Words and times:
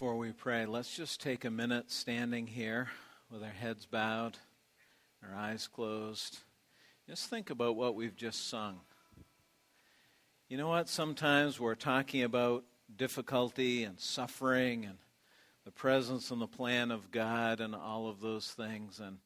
before 0.00 0.16
we 0.16 0.32
pray, 0.32 0.64
let's 0.64 0.96
just 0.96 1.20
take 1.20 1.44
a 1.44 1.50
minute 1.50 1.90
standing 1.90 2.46
here 2.46 2.88
with 3.30 3.42
our 3.42 3.50
heads 3.50 3.84
bowed, 3.84 4.38
our 5.22 5.36
eyes 5.36 5.68
closed. 5.68 6.38
Just 7.06 7.28
think 7.28 7.50
about 7.50 7.76
what 7.76 7.94
we've 7.94 8.16
just 8.16 8.48
sung. 8.48 8.80
You 10.48 10.56
know 10.56 10.68
what? 10.68 10.88
Sometimes 10.88 11.60
we're 11.60 11.74
talking 11.74 12.22
about 12.22 12.64
difficulty 12.96 13.84
and 13.84 14.00
suffering 14.00 14.86
and 14.86 14.96
the 15.66 15.70
presence 15.70 16.30
and 16.30 16.40
the 16.40 16.46
plan 16.46 16.90
of 16.90 17.10
God 17.10 17.60
and 17.60 17.74
all 17.74 18.08
of 18.08 18.22
those 18.22 18.50
things. 18.52 19.00
And 19.00 19.18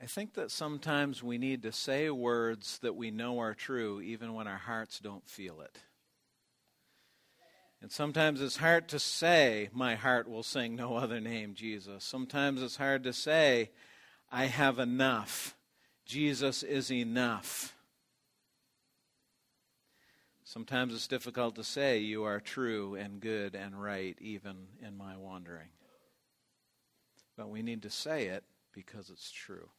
I 0.00 0.06
think 0.06 0.32
that 0.36 0.50
sometimes 0.50 1.22
we 1.22 1.36
need 1.36 1.64
to 1.64 1.70
say 1.70 2.08
words 2.08 2.78
that 2.78 2.96
we 2.96 3.10
know 3.10 3.40
are 3.40 3.52
true 3.52 4.00
even 4.00 4.32
when 4.32 4.46
our 4.46 4.56
hearts 4.56 5.00
don't 5.00 5.28
feel 5.28 5.60
it. 5.60 5.80
And 7.82 7.90
sometimes 7.90 8.42
it's 8.42 8.58
hard 8.58 8.88
to 8.88 8.98
say, 8.98 9.70
My 9.72 9.94
heart 9.94 10.28
will 10.28 10.42
sing 10.42 10.76
no 10.76 10.96
other 10.96 11.20
name, 11.20 11.54
Jesus. 11.54 12.04
Sometimes 12.04 12.62
it's 12.62 12.76
hard 12.76 13.04
to 13.04 13.12
say, 13.12 13.70
I 14.30 14.46
have 14.46 14.78
enough. 14.78 15.56
Jesus 16.04 16.62
is 16.62 16.92
enough. 16.92 17.74
Sometimes 20.44 20.94
it's 20.94 21.06
difficult 21.06 21.54
to 21.54 21.64
say, 21.64 21.98
You 21.98 22.24
are 22.24 22.40
true 22.40 22.96
and 22.96 23.20
good 23.20 23.54
and 23.54 23.80
right, 23.80 24.16
even 24.20 24.66
in 24.84 24.96
my 24.96 25.16
wandering. 25.16 25.68
But 27.36 27.48
we 27.48 27.62
need 27.62 27.82
to 27.82 27.90
say 27.90 28.26
it 28.26 28.44
because 28.74 29.08
it's 29.08 29.30
true. 29.30 29.70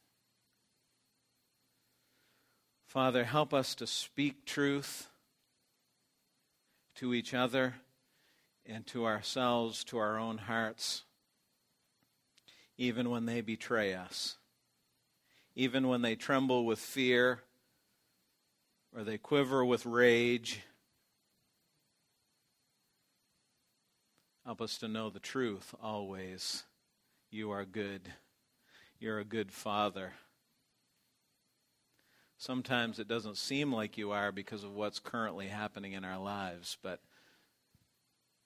Father, 2.88 3.24
help 3.24 3.54
us 3.54 3.76
to 3.76 3.86
speak 3.86 4.44
truth 4.44 5.08
to 6.96 7.14
each 7.14 7.32
other 7.32 7.74
and 8.66 8.86
to 8.88 9.04
ourselves, 9.04 9.84
to 9.84 9.98
our 9.98 10.18
own 10.18 10.38
hearts, 10.38 11.02
even 12.78 13.10
when 13.10 13.26
they 13.26 13.40
betray 13.40 13.94
us, 13.94 14.36
even 15.54 15.88
when 15.88 16.02
they 16.02 16.14
tremble 16.14 16.64
with 16.64 16.78
fear 16.78 17.42
or 18.94 19.04
they 19.04 19.18
quiver 19.18 19.64
with 19.64 19.86
rage. 19.86 20.60
Help 24.44 24.60
us 24.60 24.78
to 24.78 24.88
know 24.88 25.08
the 25.08 25.20
truth 25.20 25.74
always. 25.82 26.64
You 27.30 27.50
are 27.52 27.64
good. 27.64 28.02
You're 28.98 29.20
a 29.20 29.24
good 29.24 29.52
father. 29.52 30.12
Sometimes 32.36 32.98
it 32.98 33.06
doesn't 33.06 33.36
seem 33.36 33.72
like 33.72 33.96
you 33.96 34.10
are 34.10 34.32
because 34.32 34.64
of 34.64 34.74
what's 34.74 34.98
currently 34.98 35.46
happening 35.46 35.92
in 35.92 36.04
our 36.04 36.18
lives, 36.18 36.76
but 36.82 37.00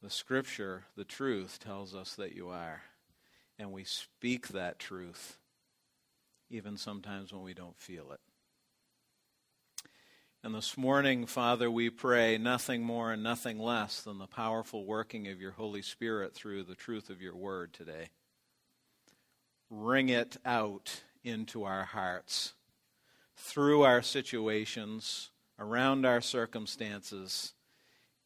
the 0.06 0.10
scripture, 0.12 0.84
the 0.96 1.02
truth, 1.02 1.58
tells 1.58 1.92
us 1.92 2.14
that 2.14 2.32
you 2.32 2.48
are. 2.48 2.80
And 3.58 3.72
we 3.72 3.82
speak 3.82 4.46
that 4.48 4.78
truth, 4.78 5.36
even 6.48 6.76
sometimes 6.76 7.32
when 7.32 7.42
we 7.42 7.54
don't 7.54 7.76
feel 7.76 8.12
it. 8.12 8.20
And 10.44 10.54
this 10.54 10.78
morning, 10.78 11.26
Father, 11.26 11.68
we 11.68 11.90
pray 11.90 12.38
nothing 12.38 12.84
more 12.84 13.10
and 13.10 13.24
nothing 13.24 13.58
less 13.58 14.00
than 14.02 14.18
the 14.18 14.28
powerful 14.28 14.86
working 14.86 15.26
of 15.26 15.40
your 15.40 15.50
Holy 15.50 15.82
Spirit 15.82 16.34
through 16.34 16.62
the 16.62 16.76
truth 16.76 17.10
of 17.10 17.20
your 17.20 17.34
word 17.34 17.72
today. 17.72 18.10
Ring 19.70 20.08
it 20.08 20.36
out 20.44 21.02
into 21.24 21.64
our 21.64 21.82
hearts, 21.82 22.52
through 23.34 23.82
our 23.82 24.02
situations, 24.02 25.30
around 25.58 26.06
our 26.06 26.20
circumstances 26.20 27.54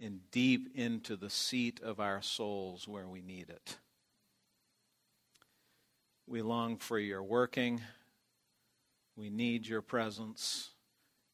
and 0.01 0.21
deep 0.31 0.69
into 0.75 1.17
the 1.17 1.31
seat 1.31 1.81
of 1.83 2.01
our 2.01 2.23
souls 2.23 2.89
where 2.89 3.07
we 3.07 3.21
need 3.21 3.51
it. 3.51 3.77
We 6.27 6.43
long 6.43 6.77
for 6.77 6.99
your 6.99 7.23
working. 7.23 7.81
We 9.17 9.31
need 9.31 9.67
your 9.67 9.83
presence. 9.83 10.71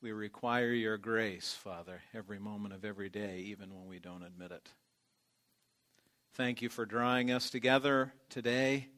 We 0.00 0.12
require 0.12 0.72
your 0.72 0.98
grace, 0.98 1.52
Father, 1.52 2.00
every 2.14 2.38
moment 2.38 2.74
of 2.74 2.84
every 2.84 3.08
day, 3.08 3.38
even 3.46 3.74
when 3.74 3.86
we 3.86 3.98
don't 3.98 4.22
admit 4.22 4.52
it. 4.52 4.68
Thank 6.34 6.60
you 6.60 6.68
for 6.68 6.84
drawing 6.84 7.30
us 7.30 7.48
together 7.48 8.12
today, 8.28 8.88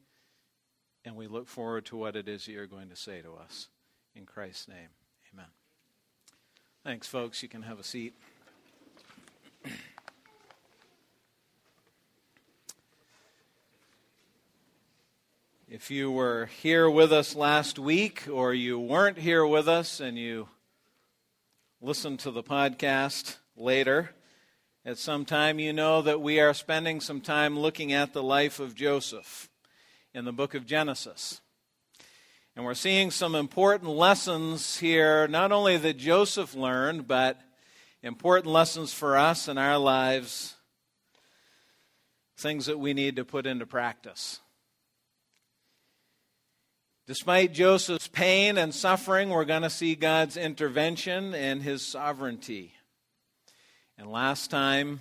and 1.05 1.15
we 1.15 1.27
look 1.27 1.47
forward 1.47 1.85
to 1.85 1.95
what 1.95 2.15
it 2.15 2.27
is 2.27 2.45
that 2.45 2.51
you're 2.51 2.67
going 2.67 2.89
to 2.89 2.95
say 2.95 3.21
to 3.21 3.33
us. 3.33 3.69
In 4.15 4.25
Christ's 4.25 4.67
name, 4.67 4.89
amen. 5.33 5.47
Thanks, 6.83 7.07
folks. 7.07 7.41
You 7.41 7.49
can 7.49 7.61
have 7.61 7.79
a 7.79 7.83
seat. 7.83 8.15
If 15.67 15.91
you 15.91 16.11
were 16.11 16.47
here 16.61 16.89
with 16.89 17.13
us 17.13 17.35
last 17.35 17.77
week 17.77 18.23
or 18.31 18.53
you 18.53 18.79
weren't 18.79 19.19
here 19.19 19.45
with 19.45 19.67
us 19.67 19.99
and 19.99 20.17
you 20.17 20.47
listened 21.79 22.19
to 22.21 22.31
the 22.31 22.41
podcast 22.41 23.37
later, 23.55 24.09
at 24.83 24.97
some 24.97 25.25
time, 25.25 25.59
you 25.59 25.71
know 25.71 26.01
that 26.01 26.21
we 26.21 26.39
are 26.39 26.53
spending 26.53 27.01
some 27.01 27.21
time 27.21 27.59
looking 27.59 27.93
at 27.93 28.13
the 28.13 28.23
life 28.23 28.59
of 28.59 28.73
Joseph 28.73 29.49
in 30.13 30.25
the 30.25 30.33
book 30.33 30.55
of 30.55 30.65
Genesis. 30.65 31.41
And 32.55 32.65
we're 32.65 32.73
seeing 32.73 33.11
some 33.11 33.35
important 33.35 33.91
lessons 33.91 34.79
here, 34.79 35.27
not 35.27 35.51
only 35.51 35.77
that 35.77 35.97
Joseph 35.97 36.55
learned, 36.55 37.07
but 37.07 37.39
important 38.01 38.51
lessons 38.51 38.93
for 38.93 39.17
us 39.17 39.47
in 39.47 39.57
our 39.57 39.77
lives, 39.77 40.55
things 42.37 42.67
that 42.67 42.79
we 42.79 42.93
need 42.93 43.17
to 43.17 43.25
put 43.25 43.45
into 43.45 43.65
practice. 43.65 44.39
Despite 47.07 47.53
Joseph's 47.53 48.07
pain 48.07 48.57
and 48.57 48.73
suffering, 48.73 49.29
we're 49.29 49.45
going 49.45 49.63
to 49.63 49.69
see 49.69 49.95
God's 49.95 50.37
intervention 50.37 51.33
and 51.33 51.61
his 51.61 51.85
sovereignty. 51.85 52.73
And 53.97 54.11
last 54.11 54.51
time, 54.51 54.99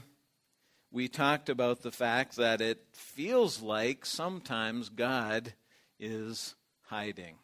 we 0.90 1.06
talked 1.06 1.50
about 1.50 1.82
the 1.82 1.92
fact 1.92 2.36
that 2.36 2.60
it 2.62 2.82
feels 2.92 3.60
like 3.60 4.06
sometimes 4.06 4.88
God 4.88 5.52
is 6.00 6.54
hiding. 6.86 7.36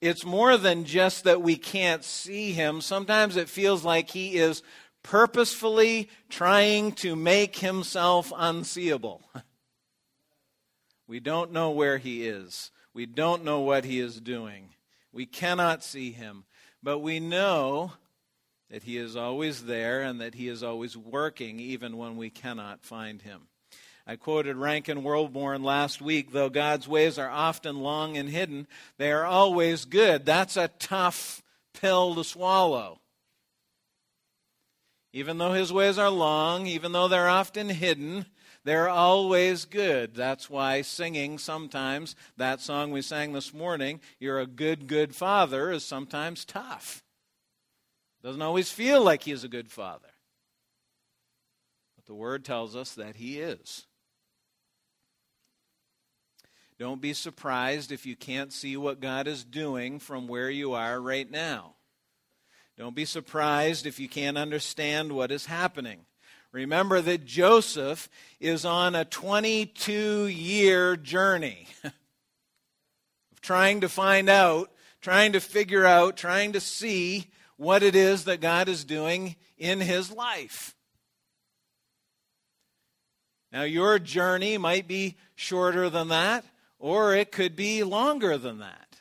It's 0.00 0.24
more 0.24 0.56
than 0.56 0.84
just 0.84 1.24
that 1.24 1.42
we 1.42 1.56
can't 1.56 2.04
see 2.04 2.52
him. 2.52 2.80
Sometimes 2.80 3.36
it 3.36 3.48
feels 3.48 3.84
like 3.84 4.10
he 4.10 4.36
is 4.36 4.62
purposefully 5.02 6.08
trying 6.28 6.92
to 6.92 7.14
make 7.16 7.56
himself 7.56 8.32
unseeable. 8.36 9.22
We 11.10 11.18
don't 11.18 11.50
know 11.50 11.72
where 11.72 11.98
he 11.98 12.24
is. 12.28 12.70
We 12.94 13.04
don't 13.04 13.42
know 13.42 13.62
what 13.62 13.84
he 13.84 13.98
is 13.98 14.20
doing. 14.20 14.68
We 15.12 15.26
cannot 15.26 15.82
see 15.82 16.12
him. 16.12 16.44
But 16.84 17.00
we 17.00 17.18
know 17.18 17.94
that 18.70 18.84
he 18.84 18.96
is 18.96 19.16
always 19.16 19.64
there 19.64 20.02
and 20.02 20.20
that 20.20 20.36
he 20.36 20.46
is 20.46 20.62
always 20.62 20.96
working 20.96 21.58
even 21.58 21.96
when 21.96 22.16
we 22.16 22.30
cannot 22.30 22.84
find 22.84 23.20
him. 23.22 23.48
I 24.10 24.16
quoted 24.16 24.56
Rankin 24.56 25.04
Wilbourne 25.04 25.62
last 25.62 26.02
week, 26.02 26.32
though 26.32 26.48
God's 26.50 26.88
ways 26.88 27.16
are 27.16 27.30
often 27.30 27.78
long 27.78 28.16
and 28.16 28.28
hidden, 28.28 28.66
they 28.98 29.12
are 29.12 29.24
always 29.24 29.84
good. 29.84 30.26
That's 30.26 30.56
a 30.56 30.66
tough 30.80 31.44
pill 31.74 32.16
to 32.16 32.24
swallow. 32.24 32.98
Even 35.12 35.38
though 35.38 35.52
his 35.52 35.72
ways 35.72 35.96
are 35.96 36.10
long, 36.10 36.66
even 36.66 36.90
though 36.90 37.06
they're 37.06 37.28
often 37.28 37.68
hidden, 37.68 38.26
they're 38.64 38.88
always 38.88 39.64
good. 39.64 40.16
That's 40.16 40.50
why 40.50 40.82
singing 40.82 41.38
sometimes, 41.38 42.16
that 42.36 42.60
song 42.60 42.90
we 42.90 43.02
sang 43.02 43.32
this 43.32 43.54
morning, 43.54 44.00
You're 44.18 44.40
a 44.40 44.46
Good, 44.46 44.88
Good 44.88 45.14
Father, 45.14 45.70
is 45.70 45.84
sometimes 45.84 46.44
tough. 46.44 47.04
Doesn't 48.24 48.42
always 48.42 48.72
feel 48.72 49.04
like 49.04 49.22
He's 49.22 49.44
a 49.44 49.48
good 49.48 49.70
father. 49.70 50.10
But 51.94 52.06
the 52.06 52.14
Word 52.14 52.44
tells 52.44 52.74
us 52.74 52.92
that 52.94 53.14
He 53.14 53.38
is. 53.38 53.86
Don't 56.80 57.02
be 57.02 57.12
surprised 57.12 57.92
if 57.92 58.06
you 58.06 58.16
can't 58.16 58.54
see 58.54 58.74
what 58.74 59.00
God 59.00 59.28
is 59.28 59.44
doing 59.44 59.98
from 59.98 60.26
where 60.26 60.48
you 60.48 60.72
are 60.72 60.98
right 60.98 61.30
now. 61.30 61.74
Don't 62.78 62.96
be 62.96 63.04
surprised 63.04 63.84
if 63.84 64.00
you 64.00 64.08
can't 64.08 64.38
understand 64.38 65.12
what 65.12 65.30
is 65.30 65.44
happening. 65.44 66.06
Remember 66.52 67.02
that 67.02 67.26
Joseph 67.26 68.08
is 68.40 68.64
on 68.64 68.94
a 68.94 69.04
22 69.04 70.28
year 70.28 70.96
journey 70.96 71.66
of 71.84 71.92
trying 73.42 73.82
to 73.82 73.88
find 73.90 74.30
out, 74.30 74.70
trying 75.02 75.32
to 75.32 75.40
figure 75.40 75.84
out, 75.84 76.16
trying 76.16 76.52
to 76.52 76.60
see 76.60 77.26
what 77.58 77.82
it 77.82 77.94
is 77.94 78.24
that 78.24 78.40
God 78.40 78.70
is 78.70 78.84
doing 78.84 79.36
in 79.58 79.80
his 79.80 80.10
life. 80.10 80.74
Now, 83.52 83.64
your 83.64 83.98
journey 83.98 84.56
might 84.56 84.88
be 84.88 85.18
shorter 85.34 85.90
than 85.90 86.08
that, 86.08 86.42
or 86.80 87.14
it 87.14 87.30
could 87.30 87.54
be 87.54 87.84
longer 87.84 88.36
than 88.38 88.58
that. 88.58 88.96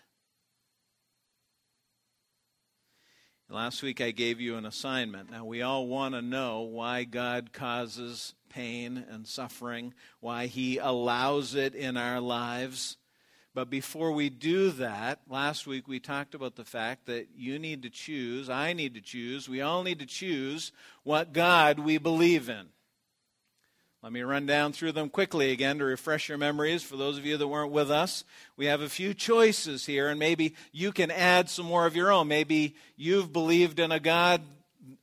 Last 3.52 3.82
week 3.82 4.00
I 4.00 4.12
gave 4.12 4.40
you 4.40 4.58
an 4.58 4.66
assignment. 4.66 5.32
Now, 5.32 5.44
we 5.44 5.64
all 5.64 5.88
want 5.88 6.14
to 6.14 6.22
know 6.22 6.62
why 6.62 7.04
God 7.06 7.52
causes 7.52 8.36
pain 8.50 9.04
and 9.10 9.26
suffering, 9.26 9.96
why 10.20 10.46
He 10.46 10.78
allows 10.78 11.56
it 11.56 11.74
in 11.74 11.98
our 11.98 12.20
lives. 12.20 12.98
But 13.56 13.72
before 13.72 14.12
we 14.12 14.30
do 14.30 14.70
that, 14.72 15.22
last 15.28 15.66
week 15.66 15.88
we 15.88 16.00
talked 16.00 16.36
about 16.36 16.58
the 16.58 16.66
fact 16.66 17.08
that 17.08 17.30
you 17.36 17.58
need 17.58 17.82
to 17.82 17.90
choose, 17.90 18.52
I 18.52 18.74
need 18.74 18.94
to 18.94 19.02
choose, 19.02 19.50
we 19.50 19.62
all 19.62 19.82
need 19.82 19.98
to 20.00 20.06
choose 20.06 20.72
what 21.04 21.34
God 21.34 21.80
we 21.80 21.98
believe 21.98 22.50
in. 22.50 22.68
Let 24.02 24.14
me 24.14 24.22
run 24.22 24.46
down 24.46 24.72
through 24.72 24.94
them 24.94 25.10
quickly 25.10 25.52
again 25.52 25.80
to 25.80 25.86
refresh 25.86 26.30
your 26.30 26.38
memories 26.38 26.84
for 26.84 26.96
those 26.96 27.18
of 27.18 27.26
you 27.26 27.36
that 27.36 27.48
weren't 27.48 27.74
with 27.74 27.92
us. 27.92 28.24
We 28.56 28.68
have 28.68 28.80
a 28.80 28.88
few 28.88 29.14
choices 29.14 29.86
here, 29.86 30.08
and 30.08 30.18
maybe 30.18 30.56
you 30.72 30.94
can 30.94 31.12
add 31.12 31.50
some 31.50 31.66
more 31.66 31.86
of 31.86 31.98
your 31.98 32.10
own. 32.10 32.30
Maybe 32.30 32.78
you've 32.96 33.34
believed 33.34 33.78
in 33.78 33.92
a 33.92 34.00
God 34.00 34.42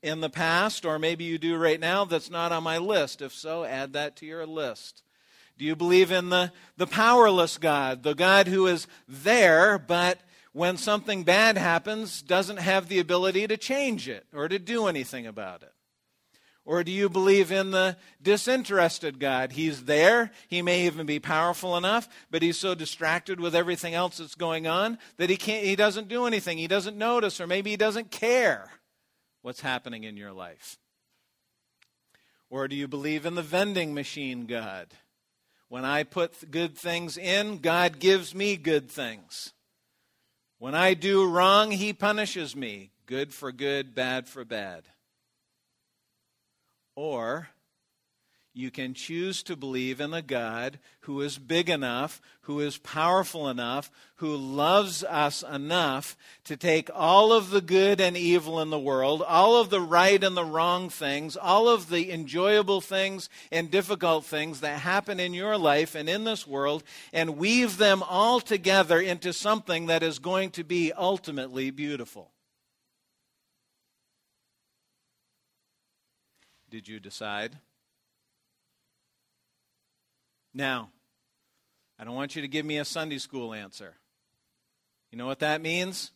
in 0.02 0.22
the 0.22 0.30
past, 0.30 0.86
or 0.86 0.98
maybe 0.98 1.24
you 1.24 1.36
do 1.36 1.58
right 1.58 1.78
now 1.78 2.06
that's 2.06 2.30
not 2.30 2.52
on 2.52 2.62
my 2.62 2.78
list. 2.78 3.20
If 3.20 3.34
so, 3.34 3.64
add 3.64 3.92
that 3.92 4.16
to 4.16 4.26
your 4.26 4.46
list. 4.46 5.02
Do 5.58 5.66
you 5.66 5.76
believe 5.76 6.10
in 6.10 6.30
the, 6.30 6.50
the 6.78 6.86
powerless 6.86 7.58
God, 7.58 8.02
the 8.02 8.14
God 8.14 8.48
who 8.48 8.66
is 8.66 8.86
there, 9.06 9.78
but 9.78 10.18
when 10.52 10.78
something 10.78 11.22
bad 11.22 11.58
happens, 11.58 12.22
doesn't 12.22 12.58
have 12.58 12.88
the 12.88 12.98
ability 12.98 13.46
to 13.46 13.58
change 13.58 14.08
it 14.08 14.26
or 14.34 14.48
to 14.48 14.58
do 14.58 14.86
anything 14.86 15.26
about 15.26 15.62
it? 15.62 15.72
Or 16.66 16.82
do 16.82 16.90
you 16.90 17.08
believe 17.08 17.52
in 17.52 17.70
the 17.70 17.96
disinterested 18.20 19.20
God? 19.20 19.52
He's 19.52 19.84
there. 19.84 20.32
He 20.48 20.62
may 20.62 20.86
even 20.86 21.06
be 21.06 21.20
powerful 21.20 21.76
enough, 21.76 22.08
but 22.28 22.42
he's 22.42 22.58
so 22.58 22.74
distracted 22.74 23.38
with 23.38 23.54
everything 23.54 23.94
else 23.94 24.18
that's 24.18 24.34
going 24.34 24.66
on 24.66 24.98
that 25.16 25.30
he 25.30 25.36
can't 25.36 25.64
he 25.64 25.76
doesn't 25.76 26.08
do 26.08 26.26
anything. 26.26 26.58
He 26.58 26.66
doesn't 26.66 26.98
notice 26.98 27.40
or 27.40 27.46
maybe 27.46 27.70
he 27.70 27.76
doesn't 27.76 28.10
care 28.10 28.68
what's 29.42 29.60
happening 29.60 30.02
in 30.02 30.16
your 30.16 30.32
life. 30.32 30.76
Or 32.50 32.66
do 32.66 32.74
you 32.74 32.88
believe 32.88 33.26
in 33.26 33.36
the 33.36 33.42
vending 33.42 33.94
machine 33.94 34.46
God? 34.46 34.88
When 35.68 35.84
I 35.84 36.02
put 36.02 36.50
good 36.50 36.76
things 36.76 37.16
in, 37.16 37.58
God 37.58 38.00
gives 38.00 38.34
me 38.34 38.56
good 38.56 38.90
things. 38.90 39.52
When 40.58 40.74
I 40.74 40.94
do 40.94 41.28
wrong, 41.28 41.70
he 41.70 41.92
punishes 41.92 42.56
me. 42.56 42.90
Good 43.06 43.32
for 43.32 43.52
good, 43.52 43.94
bad 43.94 44.26
for 44.28 44.44
bad. 44.44 44.82
Or 46.96 47.50
you 48.56 48.70
can 48.70 48.94
choose 48.94 49.42
to 49.42 49.54
believe 49.54 50.00
in 50.00 50.14
a 50.14 50.22
God 50.22 50.78
who 51.00 51.20
is 51.20 51.36
big 51.36 51.68
enough, 51.68 52.22
who 52.40 52.60
is 52.60 52.78
powerful 52.78 53.50
enough, 53.50 53.90
who 54.14 54.34
loves 54.34 55.04
us 55.04 55.42
enough 55.42 56.16
to 56.44 56.56
take 56.56 56.88
all 56.94 57.34
of 57.34 57.50
the 57.50 57.60
good 57.60 58.00
and 58.00 58.16
evil 58.16 58.58
in 58.62 58.70
the 58.70 58.78
world, 58.78 59.20
all 59.20 59.60
of 59.60 59.68
the 59.68 59.80
right 59.80 60.24
and 60.24 60.34
the 60.34 60.44
wrong 60.44 60.88
things, 60.88 61.36
all 61.36 61.68
of 61.68 61.90
the 61.90 62.10
enjoyable 62.10 62.80
things 62.80 63.28
and 63.52 63.70
difficult 63.70 64.24
things 64.24 64.60
that 64.60 64.80
happen 64.80 65.20
in 65.20 65.34
your 65.34 65.58
life 65.58 65.94
and 65.94 66.08
in 66.08 66.24
this 66.24 66.46
world, 66.46 66.82
and 67.12 67.36
weave 67.36 67.76
them 67.76 68.02
all 68.02 68.40
together 68.40 68.98
into 68.98 69.34
something 69.34 69.84
that 69.84 70.02
is 70.02 70.18
going 70.18 70.48
to 70.52 70.64
be 70.64 70.94
ultimately 70.94 71.70
beautiful. 71.70 72.30
Did 76.70 76.88
you 76.88 77.00
decide? 77.00 77.56
Now, 80.52 80.90
I 81.98 82.04
don't 82.04 82.14
want 82.14 82.36
you 82.36 82.42
to 82.42 82.48
give 82.48 82.66
me 82.66 82.78
a 82.78 82.84
Sunday 82.84 83.18
school 83.18 83.54
answer. 83.54 83.94
You 85.10 85.18
know 85.18 85.26
what 85.26 85.40
that 85.40 85.60
means? 85.60 86.10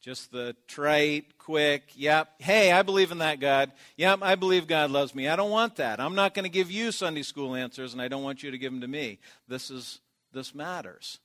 Just 0.00 0.30
the 0.30 0.54
trite, 0.68 1.38
quick, 1.38 1.82
yep, 1.96 2.34
hey, 2.38 2.70
I 2.70 2.82
believe 2.82 3.10
in 3.10 3.18
that 3.18 3.40
God. 3.40 3.72
Yep, 3.96 4.20
I 4.22 4.36
believe 4.36 4.68
God 4.68 4.90
loves 4.90 5.14
me. 5.14 5.28
I 5.28 5.34
don't 5.34 5.50
want 5.50 5.76
that. 5.76 5.98
I'm 5.98 6.14
not 6.14 6.34
going 6.34 6.44
to 6.44 6.48
give 6.48 6.70
you 6.70 6.92
Sunday 6.92 7.22
school 7.22 7.56
answers, 7.56 7.92
and 7.92 8.00
I 8.00 8.06
don't 8.06 8.22
want 8.22 8.42
you 8.42 8.52
to 8.52 8.58
give 8.58 8.70
them 8.70 8.80
to 8.82 8.88
me. 8.88 9.18
This 9.48 9.70
is 9.70 10.00
this 10.32 10.54
matters. 10.54 11.18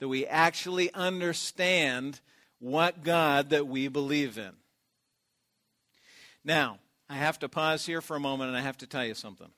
That 0.00 0.08
we 0.08 0.26
actually 0.26 0.92
understand 0.92 2.20
what 2.58 3.04
God 3.04 3.50
that 3.50 3.68
we 3.68 3.88
believe 3.88 4.38
in. 4.38 4.52
Now, 6.44 6.78
I 7.08 7.14
have 7.14 7.38
to 7.40 7.48
pause 7.48 7.86
here 7.86 8.00
for 8.00 8.16
a 8.16 8.20
moment 8.20 8.48
and 8.48 8.58
I 8.58 8.62
have 8.62 8.78
to 8.78 8.86
tell 8.86 9.04
you 9.04 9.14
something. 9.14 9.50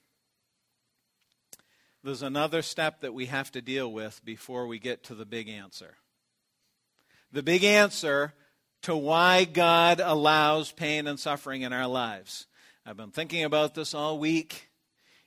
There's 2.04 2.22
another 2.22 2.62
step 2.62 3.00
that 3.00 3.14
we 3.14 3.26
have 3.26 3.50
to 3.52 3.62
deal 3.62 3.90
with 3.90 4.24
before 4.24 4.66
we 4.66 4.78
get 4.78 5.04
to 5.04 5.14
the 5.14 5.26
big 5.26 5.48
answer. 5.48 5.96
The 7.32 7.42
big 7.42 7.64
answer 7.64 8.34
to 8.82 8.96
why 8.96 9.44
God 9.44 10.00
allows 10.00 10.70
pain 10.70 11.06
and 11.06 11.18
suffering 11.18 11.62
in 11.62 11.72
our 11.72 11.88
lives. 11.88 12.46
I've 12.86 12.96
been 12.96 13.10
thinking 13.10 13.44
about 13.44 13.74
this 13.74 13.92
all 13.92 14.18
week, 14.18 14.70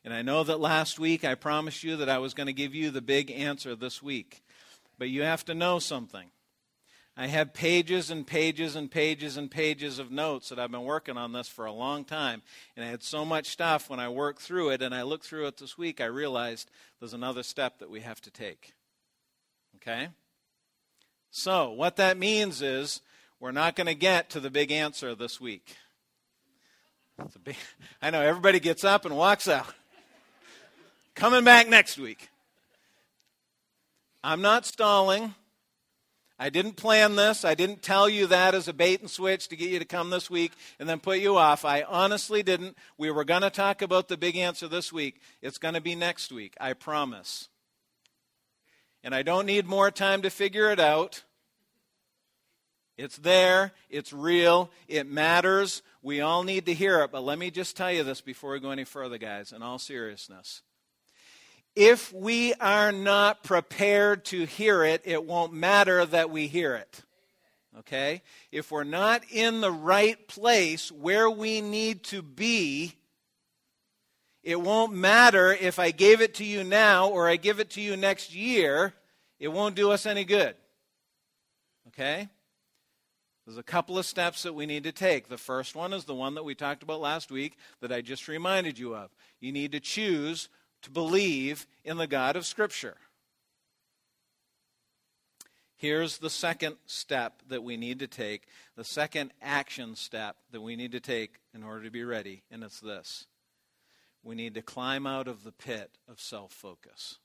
and 0.03 0.13
I 0.13 0.21
know 0.21 0.43
that 0.43 0.59
last 0.59 0.97
week 0.97 1.25
I 1.25 1.35
promised 1.35 1.83
you 1.83 1.97
that 1.97 2.09
I 2.09 2.17
was 2.17 2.33
going 2.33 2.47
to 2.47 2.53
give 2.53 2.73
you 2.73 2.89
the 2.89 3.01
big 3.01 3.29
answer 3.29 3.75
this 3.75 4.01
week. 4.01 4.41
But 4.97 5.09
you 5.09 5.23
have 5.23 5.45
to 5.45 5.53
know 5.53 5.79
something. 5.79 6.31
I 7.17 7.27
have 7.27 7.53
pages 7.53 8.09
and 8.09 8.25
pages 8.25 8.75
and 8.75 8.89
pages 8.89 9.35
and 9.35 9.51
pages 9.51 9.99
of 9.99 10.11
notes 10.11 10.49
that 10.49 10.59
I've 10.59 10.71
been 10.71 10.83
working 10.83 11.17
on 11.17 11.33
this 11.33 11.47
for 11.47 11.65
a 11.65 11.71
long 11.71 12.05
time. 12.05 12.41
And 12.75 12.85
I 12.85 12.89
had 12.89 13.03
so 13.03 13.25
much 13.25 13.47
stuff 13.47 13.89
when 13.89 13.99
I 13.99 14.07
worked 14.07 14.41
through 14.41 14.69
it 14.69 14.81
and 14.81 14.95
I 14.95 15.01
looked 15.03 15.25
through 15.25 15.47
it 15.47 15.57
this 15.57 15.77
week, 15.77 15.99
I 15.99 16.05
realized 16.05 16.71
there's 16.99 17.13
another 17.13 17.43
step 17.43 17.79
that 17.79 17.89
we 17.89 17.99
have 17.99 18.21
to 18.21 18.31
take. 18.31 18.73
Okay? 19.75 20.07
So, 21.31 21.71
what 21.71 21.97
that 21.97 22.17
means 22.17 22.61
is 22.61 23.01
we're 23.39 23.51
not 23.51 23.75
going 23.75 23.87
to 23.87 23.95
get 23.95 24.29
to 24.31 24.39
the 24.39 24.49
big 24.49 24.71
answer 24.71 25.15
this 25.15 25.39
week. 25.39 25.75
Big, 27.43 27.57
I 28.01 28.09
know 28.09 28.21
everybody 28.21 28.59
gets 28.59 28.83
up 28.83 29.05
and 29.05 29.15
walks 29.15 29.47
out. 29.47 29.67
Coming 31.13 31.43
back 31.43 31.67
next 31.67 31.97
week. 31.97 32.29
I'm 34.23 34.41
not 34.41 34.65
stalling. 34.65 35.35
I 36.41 36.49
didn't 36.49 36.75
plan 36.75 37.17
this. 37.17 37.45
I 37.45 37.53
didn't 37.53 37.83
tell 37.83 38.09
you 38.09 38.25
that 38.25 38.55
as 38.55 38.67
a 38.67 38.73
bait 38.73 38.99
and 38.99 39.07
switch 39.07 39.47
to 39.49 39.55
get 39.55 39.69
you 39.69 39.77
to 39.77 39.85
come 39.85 40.09
this 40.09 40.27
week 40.27 40.53
and 40.79 40.89
then 40.89 40.99
put 40.99 41.19
you 41.19 41.37
off. 41.37 41.65
I 41.65 41.83
honestly 41.83 42.41
didn't. 42.41 42.75
We 42.97 43.11
were 43.11 43.23
going 43.23 43.43
to 43.43 43.51
talk 43.51 43.83
about 43.83 44.07
the 44.07 44.17
big 44.17 44.35
answer 44.35 44.67
this 44.67 44.91
week. 44.91 45.21
It's 45.43 45.59
going 45.59 45.75
to 45.75 45.81
be 45.81 45.93
next 45.93 46.31
week. 46.31 46.55
I 46.59 46.73
promise. 46.73 47.49
And 49.03 49.13
I 49.13 49.21
don't 49.21 49.45
need 49.45 49.67
more 49.67 49.91
time 49.91 50.23
to 50.23 50.31
figure 50.31 50.71
it 50.71 50.79
out. 50.79 51.21
It's 52.97 53.17
there, 53.17 53.71
it's 53.91 54.11
real, 54.11 54.71
it 54.87 55.05
matters. 55.05 55.83
We 56.01 56.21
all 56.21 56.41
need 56.41 56.65
to 56.65 56.73
hear 56.73 57.03
it. 57.03 57.11
But 57.11 57.23
let 57.23 57.37
me 57.37 57.51
just 57.51 57.77
tell 57.77 57.91
you 57.91 58.03
this 58.03 58.19
before 58.19 58.53
we 58.53 58.59
go 58.59 58.71
any 58.71 58.83
further, 58.83 59.19
guys, 59.19 59.51
in 59.51 59.61
all 59.61 59.77
seriousness 59.77 60.63
if 61.75 62.11
we 62.13 62.53
are 62.55 62.91
not 62.91 63.43
prepared 63.43 64.25
to 64.25 64.45
hear 64.45 64.83
it, 64.83 65.01
it 65.05 65.25
won't 65.25 65.53
matter 65.53 66.05
that 66.05 66.29
we 66.29 66.47
hear 66.47 66.75
it. 66.75 67.03
Okay? 67.79 68.21
If 68.51 68.71
we're 68.71 68.83
not 68.83 69.23
in 69.31 69.61
the 69.61 69.71
right 69.71 70.27
place 70.27 70.91
where 70.91 71.29
we 71.29 71.61
need 71.61 72.03
to 72.05 72.21
be, 72.21 72.93
it 74.43 74.59
won't 74.59 74.93
matter 74.93 75.53
if 75.53 75.79
I 75.79 75.91
gave 75.91 76.19
it 76.19 76.35
to 76.35 76.45
you 76.45 76.63
now 76.63 77.07
or 77.07 77.27
I 77.27 77.37
give 77.37 77.59
it 77.59 77.69
to 77.71 77.81
you 77.81 77.95
next 77.95 78.33
year. 78.33 78.93
It 79.39 79.49
won't 79.49 79.75
do 79.75 79.91
us 79.91 80.05
any 80.05 80.25
good. 80.25 80.55
Okay? 81.87 82.27
There's 83.45 83.57
a 83.57 83.63
couple 83.63 83.97
of 83.97 84.05
steps 84.05 84.43
that 84.43 84.53
we 84.53 84.65
need 84.65 84.83
to 84.83 84.91
take. 84.91 85.27
The 85.27 85.37
first 85.37 85.75
one 85.75 85.93
is 85.93 86.05
the 86.05 86.15
one 86.15 86.35
that 86.35 86.43
we 86.43 86.53
talked 86.55 86.83
about 86.83 87.01
last 87.01 87.31
week 87.31 87.57
that 87.79 87.91
I 87.91 88.01
just 88.01 88.27
reminded 88.27 88.77
you 88.77 88.95
of. 88.95 89.09
You 89.39 89.51
need 89.51 89.71
to 89.71 89.79
choose 89.79 90.49
to 90.83 90.89
believe 90.89 91.67
in 91.83 91.97
the 91.97 92.07
God 92.07 92.35
of 92.35 92.45
Scripture. 92.45 92.97
Here's 95.75 96.19
the 96.19 96.29
second 96.29 96.75
step 96.85 97.41
that 97.47 97.63
we 97.63 97.75
need 97.75 97.99
to 97.99 98.07
take, 98.07 98.47
the 98.75 98.83
second 98.83 99.31
action 99.41 99.95
step 99.95 100.35
that 100.51 100.61
we 100.61 100.75
need 100.75 100.91
to 100.91 100.99
take 100.99 101.39
in 101.55 101.63
order 101.63 101.83
to 101.85 101.91
be 101.91 102.03
ready, 102.03 102.43
and 102.51 102.63
it's 102.63 102.79
this 102.79 103.25
we 104.23 104.35
need 104.35 104.53
to 104.53 104.61
climb 104.61 105.07
out 105.07 105.27
of 105.27 105.43
the 105.43 105.51
pit 105.51 105.89
of 106.07 106.19
self 106.19 106.51
focus. 106.51 107.17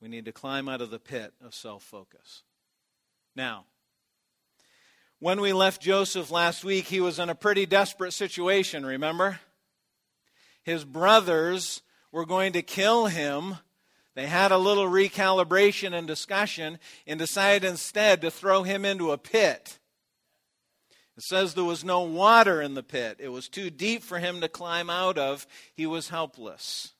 We 0.00 0.08
need 0.08 0.24
to 0.26 0.32
climb 0.32 0.68
out 0.68 0.80
of 0.80 0.90
the 0.90 0.98
pit 0.98 1.32
of 1.44 1.54
self 1.54 1.82
focus. 1.82 2.42
Now, 3.34 3.64
when 5.18 5.40
we 5.40 5.52
left 5.52 5.80
Joseph 5.80 6.30
last 6.30 6.64
week, 6.64 6.86
he 6.86 7.00
was 7.00 7.18
in 7.18 7.30
a 7.30 7.34
pretty 7.34 7.66
desperate 7.66 8.12
situation, 8.12 8.84
remember? 8.84 9.40
His 10.62 10.84
brothers 10.84 11.82
were 12.12 12.26
going 12.26 12.52
to 12.54 12.62
kill 12.62 13.06
him, 13.06 13.56
they 14.14 14.26
had 14.26 14.50
a 14.50 14.58
little 14.58 14.86
recalibration 14.86 15.92
and 15.92 16.06
discussion 16.06 16.78
and 17.06 17.18
decided 17.18 17.68
instead 17.68 18.22
to 18.22 18.30
throw 18.30 18.62
him 18.62 18.84
into 18.84 19.12
a 19.12 19.18
pit. 19.18 19.78
It 21.16 21.22
says 21.22 21.54
there 21.54 21.64
was 21.64 21.84
no 21.84 22.02
water 22.02 22.60
in 22.60 22.74
the 22.74 22.82
pit. 22.82 23.18
It 23.20 23.28
was 23.28 23.48
too 23.48 23.70
deep 23.70 24.02
for 24.02 24.18
him 24.18 24.40
to 24.40 24.48
climb 24.48 24.90
out 24.90 25.16
of. 25.16 25.46
He 25.74 25.86
was 25.86 26.08
helpless. 26.08 26.92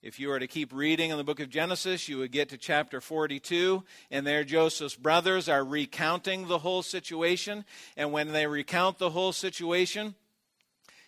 If 0.00 0.20
you 0.20 0.28
were 0.28 0.38
to 0.38 0.46
keep 0.46 0.72
reading 0.72 1.10
in 1.10 1.16
the 1.16 1.24
book 1.24 1.40
of 1.40 1.50
Genesis, 1.50 2.08
you 2.08 2.18
would 2.18 2.30
get 2.30 2.48
to 2.50 2.56
chapter 2.56 3.00
42, 3.00 3.82
and 4.12 4.24
there 4.24 4.44
Joseph's 4.44 4.94
brothers 4.94 5.48
are 5.48 5.64
recounting 5.64 6.46
the 6.46 6.58
whole 6.58 6.82
situation. 6.82 7.64
And 7.96 8.12
when 8.12 8.32
they 8.32 8.46
recount 8.46 8.98
the 8.98 9.10
whole 9.10 9.32
situation, 9.32 10.14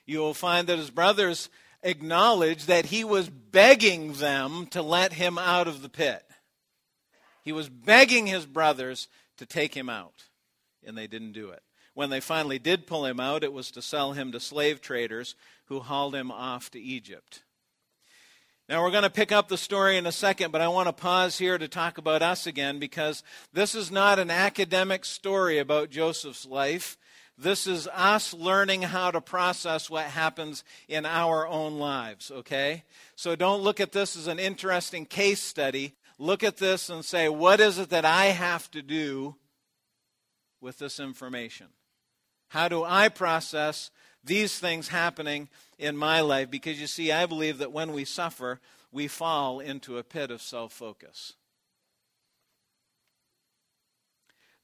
you 0.06 0.18
will 0.18 0.34
find 0.34 0.66
that 0.66 0.78
his 0.78 0.90
brothers 0.90 1.48
acknowledge 1.82 2.66
that 2.66 2.86
he 2.86 3.04
was 3.04 3.28
begging 3.28 4.14
them 4.14 4.66
to 4.66 4.82
let 4.82 5.14
him 5.14 5.38
out 5.38 5.68
of 5.68 5.82
the 5.82 5.88
pit. 5.88 6.24
He 7.42 7.52
was 7.52 7.68
begging 7.68 8.26
his 8.26 8.46
brothers 8.46 9.08
to 9.38 9.46
take 9.46 9.74
him 9.74 9.88
out, 9.88 10.24
and 10.84 10.96
they 10.96 11.06
didn't 11.06 11.32
do 11.32 11.50
it. 11.50 11.62
When 11.94 12.10
they 12.10 12.20
finally 12.20 12.58
did 12.58 12.86
pull 12.86 13.04
him 13.04 13.18
out, 13.18 13.42
it 13.42 13.52
was 13.52 13.70
to 13.72 13.82
sell 13.82 14.12
him 14.12 14.32
to 14.32 14.40
slave 14.40 14.80
traders 14.80 15.34
who 15.66 15.80
hauled 15.80 16.14
him 16.14 16.30
off 16.30 16.70
to 16.72 16.80
Egypt. 16.80 17.42
Now, 18.68 18.82
we're 18.82 18.92
going 18.92 19.02
to 19.02 19.10
pick 19.10 19.32
up 19.32 19.48
the 19.48 19.58
story 19.58 19.96
in 19.96 20.06
a 20.06 20.12
second, 20.12 20.52
but 20.52 20.60
I 20.60 20.68
want 20.68 20.86
to 20.86 20.92
pause 20.92 21.38
here 21.38 21.58
to 21.58 21.66
talk 21.66 21.98
about 21.98 22.22
us 22.22 22.46
again 22.46 22.78
because 22.78 23.24
this 23.52 23.74
is 23.74 23.90
not 23.90 24.20
an 24.20 24.30
academic 24.30 25.04
story 25.04 25.58
about 25.58 25.90
Joseph's 25.90 26.46
life. 26.46 26.96
This 27.40 27.66
is 27.66 27.88
us 27.88 28.34
learning 28.34 28.82
how 28.82 29.10
to 29.10 29.22
process 29.22 29.88
what 29.88 30.04
happens 30.04 30.62
in 30.88 31.06
our 31.06 31.46
own 31.46 31.78
lives, 31.78 32.30
okay? 32.30 32.84
So 33.16 33.34
don't 33.34 33.62
look 33.62 33.80
at 33.80 33.92
this 33.92 34.14
as 34.14 34.26
an 34.26 34.38
interesting 34.38 35.06
case 35.06 35.40
study. 35.42 35.94
Look 36.18 36.44
at 36.44 36.58
this 36.58 36.90
and 36.90 37.02
say, 37.02 37.30
what 37.30 37.58
is 37.58 37.78
it 37.78 37.88
that 37.88 38.04
I 38.04 38.26
have 38.26 38.70
to 38.72 38.82
do 38.82 39.36
with 40.60 40.78
this 40.78 41.00
information? 41.00 41.68
How 42.48 42.68
do 42.68 42.84
I 42.84 43.08
process 43.08 43.90
these 44.22 44.58
things 44.58 44.88
happening 44.88 45.48
in 45.78 45.96
my 45.96 46.20
life 46.20 46.50
because 46.50 46.78
you 46.78 46.86
see, 46.86 47.10
I 47.10 47.24
believe 47.24 47.56
that 47.56 47.72
when 47.72 47.92
we 47.92 48.04
suffer, 48.04 48.60
we 48.92 49.08
fall 49.08 49.60
into 49.60 49.96
a 49.96 50.04
pit 50.04 50.30
of 50.30 50.42
self 50.42 50.74
focus. 50.74 51.34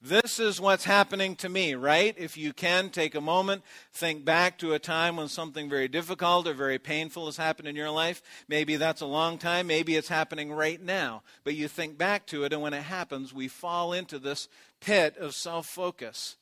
This 0.01 0.39
is 0.39 0.61
what's 0.61 0.83
happening 0.85 1.35
to 1.37 1.49
me, 1.49 1.73
right? 1.73 2.13
If 2.17 2.37
you 2.37 2.53
can, 2.53 2.91
take 2.91 3.15
a 3.15 3.21
moment, 3.21 3.63
think 3.91 4.23
back 4.23 4.59
to 4.59 4.73
a 4.73 4.79
time 4.79 5.15
when 5.15 5.27
something 5.27 5.67
very 5.67 5.87
difficult 5.87 6.47
or 6.47 6.53
very 6.53 6.77
painful 6.77 7.25
has 7.25 7.37
happened 7.37 7.67
in 7.67 7.75
your 7.75 7.89
life. 7.89 8.21
Maybe 8.47 8.75
that's 8.75 9.01
a 9.01 9.07
long 9.07 9.39
time, 9.39 9.65
maybe 9.65 9.95
it's 9.95 10.07
happening 10.07 10.51
right 10.51 10.79
now. 10.79 11.23
But 11.43 11.55
you 11.55 11.67
think 11.67 11.97
back 11.97 12.27
to 12.27 12.43
it, 12.43 12.53
and 12.53 12.61
when 12.61 12.75
it 12.75 12.83
happens, 12.83 13.33
we 13.33 13.47
fall 13.47 13.91
into 13.91 14.19
this 14.19 14.47
pit 14.81 15.17
of 15.17 15.33
self 15.33 15.65
focus. 15.65 16.35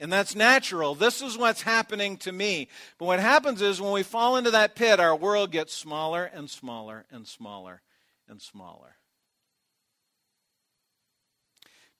And 0.00 0.12
that's 0.12 0.34
natural. 0.34 0.96
This 0.96 1.22
is 1.22 1.38
what's 1.38 1.62
happening 1.62 2.16
to 2.18 2.32
me. 2.32 2.66
But 2.98 3.04
what 3.04 3.20
happens 3.20 3.62
is 3.62 3.80
when 3.80 3.92
we 3.92 4.02
fall 4.02 4.36
into 4.36 4.50
that 4.50 4.74
pit, 4.74 4.98
our 4.98 5.14
world 5.14 5.52
gets 5.52 5.72
smaller 5.72 6.24
and 6.24 6.50
smaller 6.50 7.06
and 7.08 7.24
smaller 7.24 7.82
and 8.28 8.42
smaller. 8.42 8.96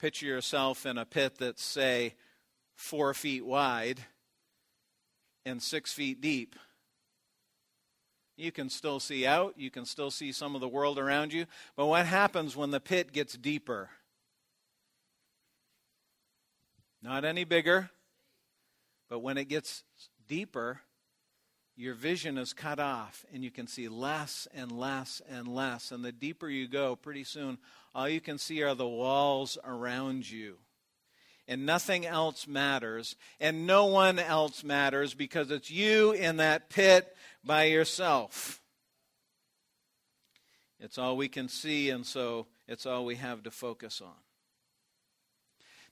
Picture 0.02 0.26
yourself 0.26 0.84
in 0.84 0.98
a 0.98 1.04
pit 1.04 1.36
that's, 1.38 1.62
say, 1.62 2.16
four 2.74 3.14
feet 3.14 3.46
wide 3.46 4.00
and 5.46 5.62
six 5.62 5.92
feet 5.92 6.20
deep. 6.20 6.56
You 8.36 8.50
can 8.50 8.68
still 8.68 8.98
see 8.98 9.24
out, 9.24 9.54
you 9.56 9.70
can 9.70 9.84
still 9.84 10.10
see 10.10 10.32
some 10.32 10.56
of 10.56 10.60
the 10.60 10.66
world 10.66 10.98
around 10.98 11.32
you. 11.32 11.46
But 11.76 11.86
what 11.86 12.04
happens 12.04 12.56
when 12.56 12.72
the 12.72 12.80
pit 12.80 13.12
gets 13.12 13.34
deeper? 13.34 13.90
Not 17.00 17.24
any 17.24 17.44
bigger, 17.44 17.88
but 19.08 19.20
when 19.20 19.38
it 19.38 19.44
gets 19.44 19.84
deeper, 20.26 20.80
your 21.76 21.94
vision 21.94 22.38
is 22.38 22.52
cut 22.52 22.78
off 22.78 23.24
and 23.32 23.42
you 23.42 23.50
can 23.50 23.66
see 23.66 23.88
less 23.88 24.46
and 24.54 24.70
less 24.72 25.22
and 25.28 25.48
less. 25.48 25.90
And 25.90 26.04
the 26.04 26.12
deeper 26.12 26.48
you 26.48 26.68
go, 26.68 26.96
pretty 26.96 27.24
soon, 27.24 27.58
all 27.94 28.08
you 28.08 28.20
can 28.20 28.38
see 28.38 28.62
are 28.62 28.74
the 28.74 28.88
walls 28.88 29.58
around 29.64 30.30
you. 30.30 30.58
And 31.48 31.66
nothing 31.66 32.06
else 32.06 32.46
matters, 32.46 33.16
and 33.40 33.66
no 33.66 33.86
one 33.86 34.20
else 34.20 34.62
matters 34.62 35.12
because 35.12 35.50
it's 35.50 35.72
you 35.72 36.12
in 36.12 36.36
that 36.36 36.70
pit 36.70 37.16
by 37.44 37.64
yourself. 37.64 38.60
It's 40.78 40.98
all 40.98 41.16
we 41.16 41.28
can 41.28 41.48
see, 41.48 41.90
and 41.90 42.06
so 42.06 42.46
it's 42.68 42.86
all 42.86 43.04
we 43.04 43.16
have 43.16 43.42
to 43.42 43.50
focus 43.50 44.00
on. 44.00 44.14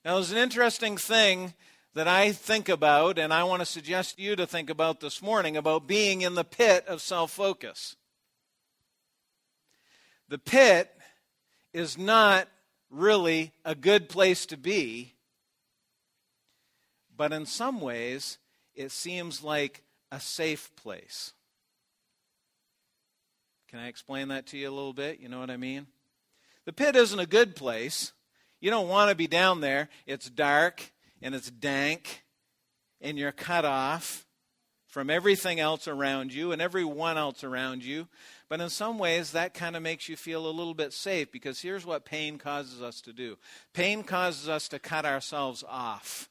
Now, 0.05 0.15
there's 0.15 0.31
an 0.31 0.37
interesting 0.37 0.97
thing 0.97 1.53
that 1.93 2.07
I 2.07 2.31
think 2.31 2.69
about, 2.69 3.19
and 3.19 3.33
I 3.33 3.43
want 3.43 3.61
to 3.61 3.65
suggest 3.65 4.17
you 4.17 4.35
to 4.35 4.47
think 4.47 4.69
about 4.69 4.99
this 4.99 5.21
morning 5.21 5.57
about 5.57 5.87
being 5.87 6.21
in 6.21 6.35
the 6.35 6.43
pit 6.43 6.87
of 6.87 7.01
self 7.01 7.31
focus. 7.31 7.95
The 10.29 10.37
pit 10.37 10.89
is 11.73 11.97
not 11.97 12.47
really 12.89 13.51
a 13.65 13.75
good 13.75 14.07
place 14.07 14.45
to 14.47 14.57
be, 14.57 15.13
but 17.15 17.33
in 17.33 17.45
some 17.45 17.81
ways, 17.81 18.37
it 18.73 18.91
seems 18.91 19.43
like 19.43 19.83
a 20.11 20.19
safe 20.19 20.73
place. 20.77 21.33
Can 23.69 23.79
I 23.79 23.87
explain 23.87 24.29
that 24.29 24.47
to 24.47 24.57
you 24.57 24.69
a 24.69 24.71
little 24.71 24.93
bit? 24.93 25.19
You 25.19 25.29
know 25.29 25.39
what 25.39 25.49
I 25.49 25.57
mean? 25.57 25.87
The 26.65 26.73
pit 26.73 26.95
isn't 26.95 27.19
a 27.19 27.25
good 27.25 27.55
place. 27.55 28.13
You 28.59 28.69
don't 28.69 28.89
want 28.89 29.09
to 29.09 29.15
be 29.15 29.27
down 29.27 29.61
there. 29.61 29.89
It's 30.05 30.29
dark 30.29 30.91
and 31.21 31.35
it's 31.35 31.49
dank 31.49 32.23
and 32.99 33.17
you're 33.17 33.31
cut 33.31 33.65
off 33.65 34.25
from 34.87 35.09
everything 35.09 35.59
else 35.59 35.87
around 35.87 36.33
you 36.33 36.51
and 36.51 36.61
everyone 36.61 37.17
else 37.17 37.43
around 37.43 37.83
you. 37.83 38.07
But 38.49 38.59
in 38.59 38.69
some 38.69 38.99
ways, 38.99 39.31
that 39.31 39.53
kind 39.53 39.77
of 39.77 39.81
makes 39.81 40.09
you 40.09 40.17
feel 40.17 40.45
a 40.45 40.51
little 40.51 40.73
bit 40.73 40.91
safe 40.91 41.31
because 41.31 41.61
here's 41.61 41.85
what 41.85 42.03
pain 42.03 42.37
causes 42.37 42.81
us 42.81 42.99
to 43.01 43.13
do 43.13 43.37
pain 43.73 44.03
causes 44.03 44.49
us 44.49 44.67
to 44.69 44.79
cut 44.79 45.05
ourselves 45.05 45.63
off, 45.67 46.29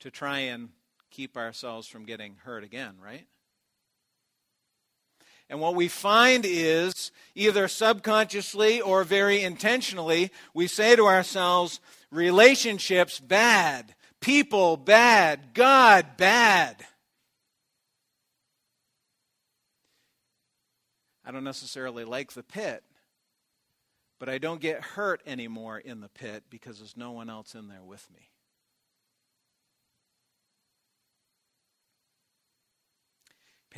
to 0.00 0.10
try 0.10 0.40
and 0.40 0.68
keep 1.10 1.36
ourselves 1.36 1.88
from 1.88 2.04
getting 2.04 2.36
hurt 2.44 2.62
again, 2.62 2.96
right? 3.02 3.26
And 5.50 5.60
what 5.60 5.74
we 5.74 5.88
find 5.88 6.44
is, 6.46 7.10
either 7.34 7.68
subconsciously 7.68 8.80
or 8.80 9.02
very 9.04 9.42
intentionally, 9.42 10.30
we 10.52 10.66
say 10.66 10.94
to 10.94 11.06
ourselves, 11.06 11.80
relationships 12.10 13.18
bad, 13.18 13.94
people 14.20 14.76
bad, 14.76 15.54
God 15.54 16.16
bad. 16.16 16.84
I 21.24 21.30
don't 21.30 21.44
necessarily 21.44 22.04
like 22.04 22.32
the 22.32 22.42
pit, 22.42 22.82
but 24.18 24.28
I 24.28 24.38
don't 24.38 24.60
get 24.60 24.82
hurt 24.82 25.22
anymore 25.26 25.78
in 25.78 26.00
the 26.00 26.08
pit 26.08 26.44
because 26.50 26.78
there's 26.78 26.96
no 26.96 27.12
one 27.12 27.30
else 27.30 27.54
in 27.54 27.68
there 27.68 27.82
with 27.82 28.06
me. 28.10 28.30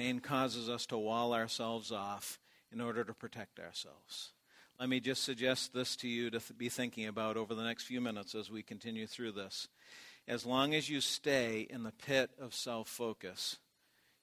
Pain 0.01 0.19
causes 0.19 0.71
us 0.71 0.87
to 0.87 0.97
wall 0.97 1.35
ourselves 1.35 1.93
off 1.93 2.41
in 2.73 2.81
order 2.81 3.05
to 3.05 3.13
protect 3.13 3.61
ourselves. 3.61 4.33
Let 4.79 4.89
me 4.89 4.99
just 4.99 5.23
suggest 5.25 5.75
this 5.75 5.95
to 5.97 6.09
you 6.09 6.31
to 6.31 6.39
th- 6.39 6.57
be 6.57 6.71
thinking 6.71 7.07
about 7.07 7.37
over 7.37 7.55
the 7.55 7.65
next 7.65 7.85
few 7.85 8.01
minutes 8.01 8.35
as 8.35 8.51
we 8.51 8.63
continue 8.63 9.07
through 9.07 9.33
this. 9.33 9.69
As 10.27 10.47
long 10.47 10.75
as 10.75 10.89
you 10.89 11.03
stay 11.03 11.67
in 11.69 11.83
the 11.83 11.93
pit 11.93 12.31
of 12.41 12.55
self 12.55 12.89
focus, 12.89 13.59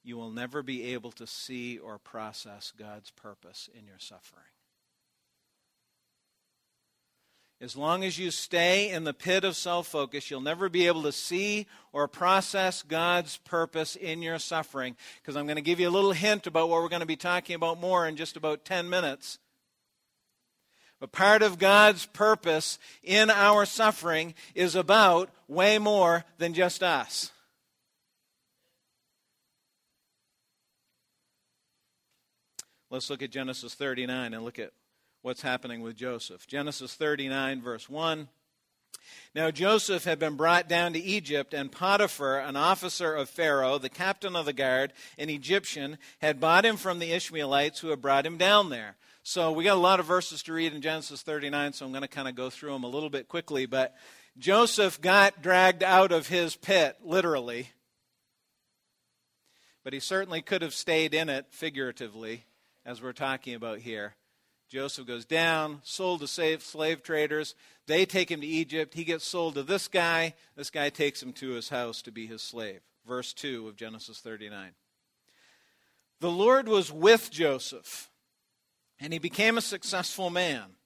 you 0.03 0.17
will 0.17 0.31
never 0.31 0.63
be 0.63 0.95
able 0.95 1.11
to 1.11 1.27
see 1.27 1.77
or 1.77 1.99
process 1.99 2.73
God's 2.75 3.11
purpose 3.11 3.69
in 3.77 3.85
your 3.85 3.99
suffering. 3.99 4.56
As 7.59 7.75
long 7.75 8.03
as 8.03 8.19
you 8.19 8.29
stay 8.29 8.91
in 8.91 9.03
the 9.03 9.15
pit 9.15 9.43
of 9.43 9.55
self 9.55 9.87
focus, 9.87 10.29
you'll 10.29 10.41
never 10.41 10.69
be 10.69 10.85
able 10.85 11.01
to 11.03 11.11
see 11.11 11.65
or 11.91 12.07
process 12.07 12.83
God's 12.83 13.37
purpose 13.37 13.95
in 13.95 14.21
your 14.21 14.37
suffering. 14.37 14.95
Because 15.19 15.35
I'm 15.35 15.47
going 15.47 15.55
to 15.55 15.61
give 15.63 15.79
you 15.79 15.89
a 15.89 15.91
little 15.91 16.11
hint 16.11 16.45
about 16.45 16.69
what 16.69 16.83
we're 16.83 16.89
going 16.89 16.99
to 16.99 17.07
be 17.07 17.15
talking 17.15 17.55
about 17.55 17.79
more 17.79 18.07
in 18.07 18.15
just 18.15 18.37
about 18.37 18.63
10 18.63 18.89
minutes. 18.89 19.39
But 20.99 21.11
part 21.11 21.41
of 21.41 21.57
God's 21.57 22.05
purpose 22.05 22.77
in 23.03 23.31
our 23.31 23.65
suffering 23.65 24.35
is 24.53 24.75
about 24.75 25.31
way 25.47 25.79
more 25.79 26.25
than 26.37 26.53
just 26.53 26.83
us. 26.83 27.31
Let's 32.89 33.09
look 33.09 33.21
at 33.21 33.31
Genesis 33.31 33.73
39 33.73 34.33
and 34.33 34.45
look 34.45 34.59
at 34.59 34.71
what's 35.27 35.41
happening 35.41 35.81
with 35.81 35.97
Joseph. 35.97 36.47
Genesis 36.47 36.93
39, 36.93 37.61
verse 37.61 37.89
1. 37.89 38.29
Now 39.35 39.51
Joseph 39.51 40.05
had 40.05 40.19
been 40.19 40.37
brought 40.37 40.69
down 40.69 40.93
to 40.93 40.99
Egypt, 40.99 41.53
and 41.53 41.69
Potiphar, 41.69 42.39
an 42.39 42.55
officer 42.55 43.13
of 43.13 43.29
Pharaoh, 43.29 43.77
the 43.77 43.89
captain 43.89 44.37
of 44.37 44.45
the 44.45 44.53
guard, 44.53 44.93
an 45.17 45.29
Egyptian, 45.29 45.97
had 46.19 46.39
bought 46.39 46.63
him 46.63 46.77
from 46.77 46.99
the 46.99 47.11
Ishmaelites 47.11 47.81
who 47.81 47.89
had 47.89 48.01
brought 48.01 48.25
him 48.25 48.37
down 48.37 48.69
there. 48.69 48.95
So 49.21 49.51
we 49.51 49.65
got 49.65 49.75
a 49.75 49.81
lot 49.81 49.99
of 49.99 50.05
verses 50.05 50.41
to 50.43 50.53
read 50.53 50.73
in 50.73 50.81
Genesis 50.81 51.23
39, 51.23 51.73
so 51.73 51.85
I'm 51.85 51.91
going 51.91 52.03
to 52.03 52.07
kind 52.07 52.29
of 52.29 52.35
go 52.35 52.49
through 52.49 52.71
them 52.71 52.85
a 52.85 52.89
little 52.89 53.09
bit 53.09 53.27
quickly. 53.27 53.65
But 53.65 53.97
Joseph 54.37 55.01
got 55.01 55.41
dragged 55.41 55.83
out 55.83 56.13
of 56.13 56.29
his 56.29 56.55
pit, 56.55 56.95
literally. 57.03 57.71
but 59.83 59.91
he 59.91 59.99
certainly 59.99 60.41
could 60.41 60.61
have 60.61 60.73
stayed 60.73 61.13
in 61.13 61.27
it 61.27 61.47
figuratively, 61.49 62.45
as 62.85 63.01
we're 63.01 63.11
talking 63.11 63.55
about 63.55 63.79
here. 63.79 64.15
Joseph 64.69 65.07
goes 65.07 65.25
down, 65.25 65.79
sold 65.83 66.21
to 66.21 66.27
slave, 66.27 67.01
traders. 67.03 67.55
They 67.85 68.05
take 68.05 68.29
him 68.29 68.41
to 68.41 68.47
Egypt. 68.47 68.93
He 68.93 69.03
gets 69.03 69.25
sold 69.25 69.55
to 69.55 69.63
this 69.63 69.87
guy. 69.87 70.33
This 70.55 70.69
guy 70.69 70.89
takes 70.89 71.23
him 71.23 71.33
to 71.33 71.51
his 71.51 71.69
house 71.69 72.01
to 72.01 72.11
be 72.11 72.27
his 72.27 72.41
slave. 72.41 72.81
Verse 73.07 73.33
2 73.33 73.67
of 73.67 73.77
Genesis 73.77 74.19
39. 74.19 74.71
The 76.19 76.31
Lord 76.31 76.67
was 76.67 76.91
with 76.91 77.31
Joseph, 77.31 78.09
and 78.99 79.13
he 79.13 79.19
became 79.19 79.57
a 79.57 79.61
successful 79.61 80.29
man. 80.29 80.76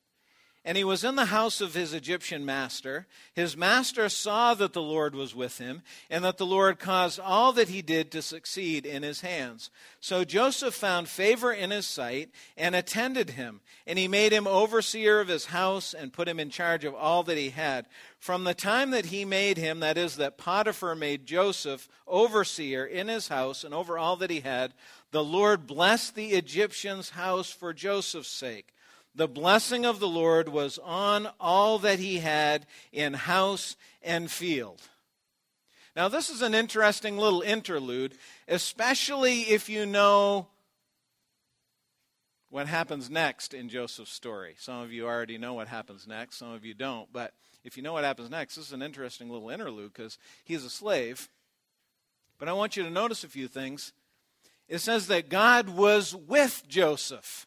And 0.63 0.77
he 0.77 0.83
was 0.83 1.03
in 1.03 1.15
the 1.15 1.25
house 1.25 1.59
of 1.59 1.73
his 1.73 1.91
Egyptian 1.91 2.45
master. 2.45 3.07
His 3.33 3.57
master 3.57 4.09
saw 4.09 4.53
that 4.53 4.73
the 4.73 4.81
Lord 4.81 5.15
was 5.15 5.33
with 5.33 5.57
him, 5.57 5.81
and 6.07 6.23
that 6.23 6.37
the 6.37 6.45
Lord 6.45 6.77
caused 6.77 7.19
all 7.19 7.51
that 7.53 7.69
he 7.69 7.81
did 7.81 8.11
to 8.11 8.21
succeed 8.21 8.85
in 8.85 9.01
his 9.01 9.21
hands. 9.21 9.71
So 9.99 10.23
Joseph 10.23 10.75
found 10.75 11.09
favor 11.09 11.51
in 11.51 11.71
his 11.71 11.87
sight 11.87 12.29
and 12.55 12.75
attended 12.75 13.31
him. 13.31 13.61
And 13.87 13.97
he 13.97 14.07
made 14.07 14.31
him 14.31 14.45
overseer 14.45 15.19
of 15.19 15.29
his 15.29 15.45
house 15.45 15.95
and 15.95 16.13
put 16.13 16.27
him 16.27 16.39
in 16.39 16.51
charge 16.51 16.85
of 16.85 16.93
all 16.93 17.23
that 17.23 17.39
he 17.39 17.49
had. 17.49 17.87
From 18.19 18.43
the 18.43 18.53
time 18.53 18.91
that 18.91 19.07
he 19.07 19.25
made 19.25 19.57
him, 19.57 19.79
that 19.79 19.97
is, 19.97 20.17
that 20.17 20.37
Potiphar 20.37 20.93
made 20.93 21.25
Joseph 21.25 21.89
overseer 22.05 22.85
in 22.85 23.07
his 23.07 23.29
house 23.29 23.63
and 23.63 23.73
over 23.73 23.97
all 23.97 24.15
that 24.17 24.29
he 24.29 24.41
had, 24.41 24.75
the 25.09 25.23
Lord 25.23 25.65
blessed 25.65 26.13
the 26.13 26.33
Egyptian's 26.33 27.09
house 27.09 27.49
for 27.49 27.73
Joseph's 27.73 28.29
sake. 28.29 28.75
The 29.13 29.27
blessing 29.27 29.85
of 29.85 29.99
the 29.99 30.07
Lord 30.07 30.49
was 30.49 30.79
on 30.79 31.27
all 31.39 31.79
that 31.79 31.99
he 31.99 32.19
had 32.19 32.65
in 32.91 33.13
house 33.13 33.75
and 34.01 34.31
field. 34.31 34.81
Now, 35.95 36.07
this 36.07 36.29
is 36.29 36.41
an 36.41 36.53
interesting 36.53 37.17
little 37.17 37.41
interlude, 37.41 38.15
especially 38.47 39.41
if 39.41 39.67
you 39.67 39.85
know 39.85 40.47
what 42.49 42.67
happens 42.67 43.09
next 43.09 43.53
in 43.53 43.67
Joseph's 43.67 44.11
story. 44.11 44.55
Some 44.57 44.81
of 44.81 44.93
you 44.93 45.05
already 45.05 45.37
know 45.37 45.53
what 45.53 45.67
happens 45.67 46.07
next, 46.07 46.37
some 46.37 46.51
of 46.51 46.63
you 46.63 46.73
don't. 46.73 47.11
But 47.11 47.33
if 47.63 47.75
you 47.75 47.83
know 47.83 47.93
what 47.93 48.05
happens 48.05 48.29
next, 48.29 48.55
this 48.55 48.67
is 48.67 48.73
an 48.73 48.81
interesting 48.81 49.29
little 49.29 49.49
interlude 49.49 49.93
because 49.93 50.17
he's 50.45 50.63
a 50.63 50.69
slave. 50.69 51.29
But 52.39 52.47
I 52.47 52.53
want 52.53 52.77
you 52.77 52.83
to 52.83 52.89
notice 52.89 53.23
a 53.23 53.29
few 53.29 53.47
things. 53.47 53.93
It 54.67 54.79
says 54.79 55.07
that 55.07 55.29
God 55.29 55.69
was 55.69 56.15
with 56.15 56.63
Joseph. 56.67 57.45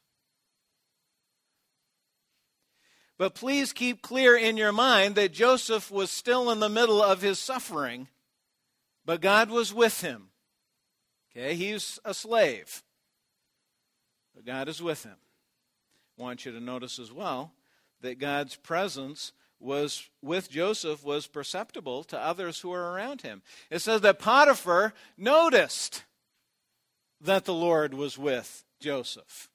But 3.17 3.35
please 3.35 3.73
keep 3.73 4.03
clear 4.03 4.37
in 4.37 4.57
your 4.57 4.73
mind 4.73 5.15
that 5.15 5.33
Joseph 5.33 5.91
was 5.91 6.11
still 6.11 6.51
in 6.51 6.61
the 6.61 6.69
middle 6.69 7.01
of 7.01 7.23
his 7.23 7.39
suffering, 7.39 8.09
but 9.05 9.21
God 9.21 9.51
was 9.51 9.73
with 9.73 10.01
him. 10.01 10.31
Okay, 11.31 11.55
he's 11.55 11.99
a 12.05 12.15
slave, 12.15 12.83
but 14.35 14.45
God 14.45 14.69
is 14.69 14.83
with 14.83 15.05
him. 15.05 15.17
I 16.19 16.23
want 16.23 16.45
you 16.45 16.53
to 16.53 16.61
notice 16.61 16.99
as 16.99 17.13
well 17.13 17.53
that 18.01 18.19
God's 18.19 18.57
presence 18.57 19.33
was 19.61 20.09
with 20.21 20.51
Joseph 20.51 21.05
was 21.05 21.27
perceptible 21.27 22.05
to 22.05 22.19
others 22.19 22.61
who 22.61 22.69
were 22.71 22.93
around 22.93 23.23
him. 23.23 23.43
It 23.71 23.81
says 23.81 24.01
that 24.03 24.19
Potiphar 24.19 24.93
noticed 25.17 26.05
that 27.21 27.45
the 27.45 27.55
Lord 27.55 27.95
was 27.95 28.19
with 28.19 28.65
Joseph. 28.81 29.49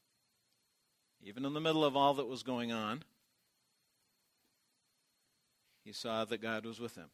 Even 1.21 1.45
in 1.45 1.53
the 1.53 1.61
middle 1.61 1.85
of 1.85 1.95
all 1.95 2.15
that 2.15 2.27
was 2.27 2.43
going 2.43 2.71
on, 2.71 3.03
he 5.89 5.93
saw 5.93 6.23
that 6.23 6.39
God 6.39 6.67
was 6.67 6.79
with 6.79 6.93
him. 6.93 7.09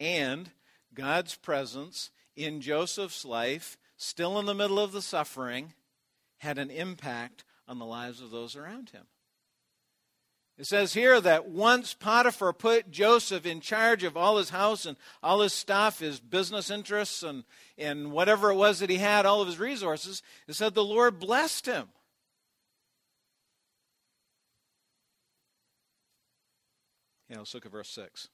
And 0.00 0.52
God's 0.94 1.34
presence 1.34 2.10
in 2.34 2.62
Joseph's 2.62 3.26
life, 3.26 3.76
still 3.98 4.38
in 4.38 4.46
the 4.46 4.54
middle 4.54 4.78
of 4.78 4.92
the 4.92 5.02
suffering, 5.02 5.74
had 6.38 6.56
an 6.56 6.70
impact 6.70 7.44
on 7.68 7.78
the 7.78 7.84
lives 7.84 8.22
of 8.22 8.30
those 8.30 8.56
around 8.56 8.88
him. 8.88 9.04
It 10.56 10.66
says 10.66 10.94
here 10.94 11.20
that 11.20 11.50
once 11.50 11.92
Potiphar 11.92 12.54
put 12.54 12.90
Joseph 12.90 13.44
in 13.44 13.60
charge 13.60 14.02
of 14.02 14.16
all 14.16 14.38
his 14.38 14.48
house 14.48 14.86
and 14.86 14.96
all 15.22 15.42
his 15.42 15.52
stuff, 15.52 15.98
his 15.98 16.20
business 16.20 16.70
interests, 16.70 17.22
and, 17.22 17.44
and 17.76 18.12
whatever 18.12 18.50
it 18.50 18.56
was 18.56 18.78
that 18.78 18.88
he 18.88 18.96
had, 18.96 19.26
all 19.26 19.42
of 19.42 19.46
his 19.46 19.58
resources, 19.58 20.22
it 20.46 20.54
said 20.54 20.72
the 20.72 20.82
Lord 20.82 21.18
blessed 21.18 21.66
him. 21.66 21.88
Yeah, 27.28 27.38
let's 27.38 27.54
look 27.54 27.66
at 27.66 27.72
verse 27.72 27.90
6. 27.90 28.28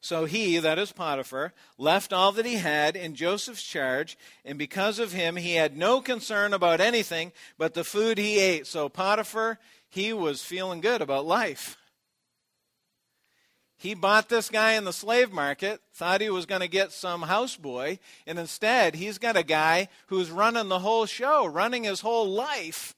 So 0.00 0.24
he, 0.24 0.58
that 0.58 0.78
is 0.78 0.92
Potiphar, 0.92 1.52
left 1.78 2.12
all 2.12 2.30
that 2.32 2.46
he 2.46 2.54
had 2.54 2.96
in 2.96 3.14
Joseph's 3.14 3.62
charge, 3.62 4.16
and 4.44 4.58
because 4.58 4.98
of 4.98 5.12
him, 5.12 5.36
he 5.36 5.54
had 5.54 5.76
no 5.76 6.00
concern 6.00 6.52
about 6.52 6.80
anything 6.80 7.32
but 7.58 7.74
the 7.74 7.84
food 7.84 8.18
he 8.18 8.38
ate. 8.38 8.66
So 8.66 8.88
Potiphar, 8.88 9.58
he 9.88 10.12
was 10.12 10.42
feeling 10.42 10.80
good 10.80 11.02
about 11.02 11.26
life. 11.26 11.76
He 13.78 13.94
bought 13.94 14.28
this 14.28 14.48
guy 14.48 14.72
in 14.72 14.84
the 14.84 14.92
slave 14.92 15.32
market, 15.32 15.80
thought 15.92 16.22
he 16.22 16.30
was 16.30 16.46
going 16.46 16.62
to 16.62 16.68
get 16.68 16.92
some 16.92 17.22
houseboy, 17.22 17.98
and 18.26 18.38
instead 18.38 18.94
he's 18.94 19.18
got 19.18 19.36
a 19.36 19.42
guy 19.42 19.88
who's 20.06 20.30
running 20.30 20.68
the 20.68 20.78
whole 20.78 21.06
show, 21.06 21.46
running 21.46 21.84
his 21.84 22.00
whole 22.00 22.26
life. 22.26 22.95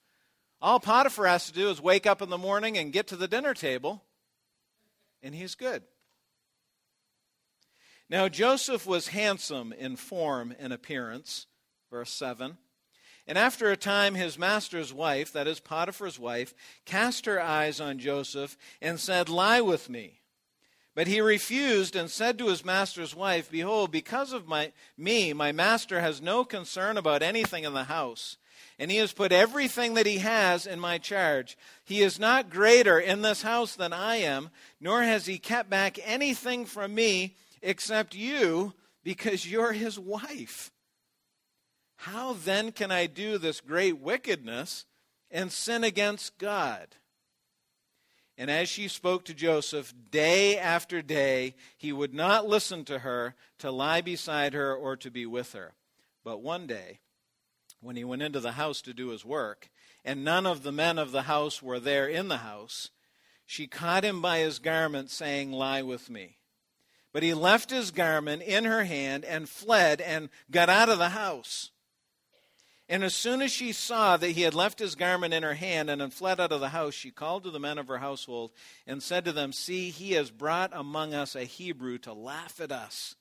All 0.61 0.81
Potiphar 0.81 1.27
has 1.27 1.47
to 1.47 1.53
do 1.53 1.71
is 1.71 1.81
wake 1.81 2.07
up 2.07 2.21
in 2.21 2.31
the 2.31 2.39
morning 2.39 2.77
and 2.77 2.93
get 2.93 3.07
to 3.09 3.17
the 3.17 3.29
dinner 3.29 3.55
table, 3.55 4.03
and 5.23 5.35
he's 5.35 5.55
good. 5.55 5.83
Now, 8.11 8.29
Joseph 8.29 8.87
was 8.87 9.09
handsome 9.09 9.73
in 9.73 9.97
form 9.97 10.55
and 10.59 10.73
appearance, 10.73 11.47
verse 11.91 12.11
7. 12.11 12.57
And 13.27 13.37
after 13.37 13.71
a 13.71 13.77
time, 13.77 14.15
his 14.15 14.39
master's 14.39 14.93
wife, 14.93 15.33
that 15.33 15.47
is 15.47 15.61
Potiphar's 15.61 16.19
wife, 16.19 16.55
cast 16.87 17.27
her 17.27 17.41
eyes 17.41 17.81
on 17.81 17.99
Joseph 17.99 18.57
and 18.81 18.99
said, 18.99 19.29
Lie 19.29 19.61
with 19.61 19.91
me. 19.91 20.23
But 20.95 21.07
he 21.07 21.21
refused 21.21 21.95
and 21.95 22.11
said 22.11 22.39
to 22.39 22.49
his 22.49 22.65
master's 22.65 23.15
wife, 23.15 23.51
Behold, 23.51 23.93
because 23.93 24.33
of 24.33 24.49
my, 24.49 24.73
me, 24.97 25.35
my 25.35 25.53
master 25.53 26.01
has 26.01 26.23
no 26.23 26.45
concern 26.45 26.97
about 26.97 27.23
anything 27.23 27.65
in 27.65 27.75
the 27.75 27.85
house 27.85 28.39
and 28.79 28.91
he 28.91 28.97
has 28.99 29.13
put 29.13 29.33
everything 29.33 29.95
that 29.95 30.07
he 30.07 30.19
has 30.19 30.67
in 30.67 30.81
my 30.81 30.99
charge. 30.99 31.57
He 31.85 32.03
is 32.03 32.19
not 32.19 32.51
greater 32.51 32.99
in 32.99 33.23
this 33.23 33.43
house 33.43 33.75
than 33.75 33.93
I 33.93 34.17
am, 34.17 34.51
nor 34.81 35.03
has 35.03 35.27
he 35.27 35.39
kept 35.39 35.69
back 35.71 35.99
anything 36.05 36.65
from 36.65 36.95
me 36.95 37.37
except 37.63 38.15
you, 38.15 38.75
because 39.03 39.51
you're 39.51 39.73
his 39.73 39.99
wife. 39.99 40.71
How 41.97 42.35
then 42.35 42.71
can 42.71 42.93
I 42.93 43.07
do 43.07 43.39
this 43.39 43.61
great 43.61 43.99
wickedness 43.99 44.85
and 45.31 45.51
sin 45.51 45.83
against 45.83 46.39
God? 46.39 46.87
And 48.37 48.53
as 48.53 48.69
she 48.69 48.87
spoke 48.87 49.25
to 49.25 49.35
Joseph 49.35 49.93
day 50.13 50.57
after 50.57 51.03
day, 51.03 51.57
he 51.77 51.93
would 51.93 52.15
not 52.15 52.47
listen 52.47 52.85
to 52.85 53.01
her 53.01 53.35
to 53.59 53.73
lie 53.73 54.01
beside 54.01 54.55
her 54.55 54.73
or 54.73 54.97
to 54.97 55.11
be 55.11 55.27
with 55.27 55.55
her. 55.55 55.73
But 56.23 56.41
one 56.41 56.69
day, 56.69 57.01
when 57.81 57.97
he 57.97 58.05
went 58.05 58.23
into 58.23 58.41
the 58.41 58.53
house 58.53 58.81
to 58.83 58.95
do 58.95 59.09
his 59.09 59.25
work, 59.25 59.71
and 60.05 60.25
none 60.25 60.47
of 60.47 60.63
the 60.63 60.73
men 60.73 60.99
of 60.99 61.13
the 61.13 61.23
house 61.23 61.63
were 61.63 61.81
there 61.81 62.09
in 62.09 62.29
the 62.29 62.39
house, 62.39 62.91
she 63.47 63.67
caught 63.67 64.05
him 64.05 64.21
by 64.21 64.39
his 64.39 64.59
garment, 64.59 65.11
saying, 65.11 65.53
Lie 65.53 65.83
with 65.83 66.11
me. 66.11 66.37
But 67.13 67.23
he 67.23 67.33
left 67.35 67.71
his 67.71 67.91
garment 67.91 68.43
in 68.43 68.65
her 68.65 68.85
hand 68.85 69.25
and 69.25 69.49
fled 69.49 70.01
and 70.01 70.29
got 70.51 70.69
out 70.69 70.89
of 70.89 70.99
the 70.99 71.11
house. 71.11 71.71
And 72.91 73.05
as 73.05 73.15
soon 73.15 73.43
as 73.43 73.53
she 73.53 73.73
saw 73.73 74.17
that 74.17 74.31
he 74.31 74.43
had 74.43 74.55
left 74.55 74.79
his 74.79 74.95
garment 74.95 75.35
in 75.35 75.43
her 75.43 75.55
hand 75.55 75.91
and 75.91 76.01
had 76.01 76.15
fled 76.15 76.41
out 76.41 76.53
of 76.53 76.61
the 76.61 76.71
house, 76.71 76.95
she 76.95 77.11
called 77.11 77.45
to 77.45 77.51
the 77.51 77.61
men 77.61 77.77
of 77.77 77.89
her 77.89 77.99
household 77.99 78.51
and 78.87 79.03
said 79.03 79.27
to 79.27 79.33
them, 79.33 79.53
See, 79.53 79.91
he 79.91 80.13
has 80.13 80.31
brought 80.31 80.71
among 80.73 81.13
us 81.13 81.35
a 81.35 81.45
Hebrew 81.45 81.99
to 81.99 82.15
laugh 82.15 82.61
at 82.61 82.73
us. 82.73 83.15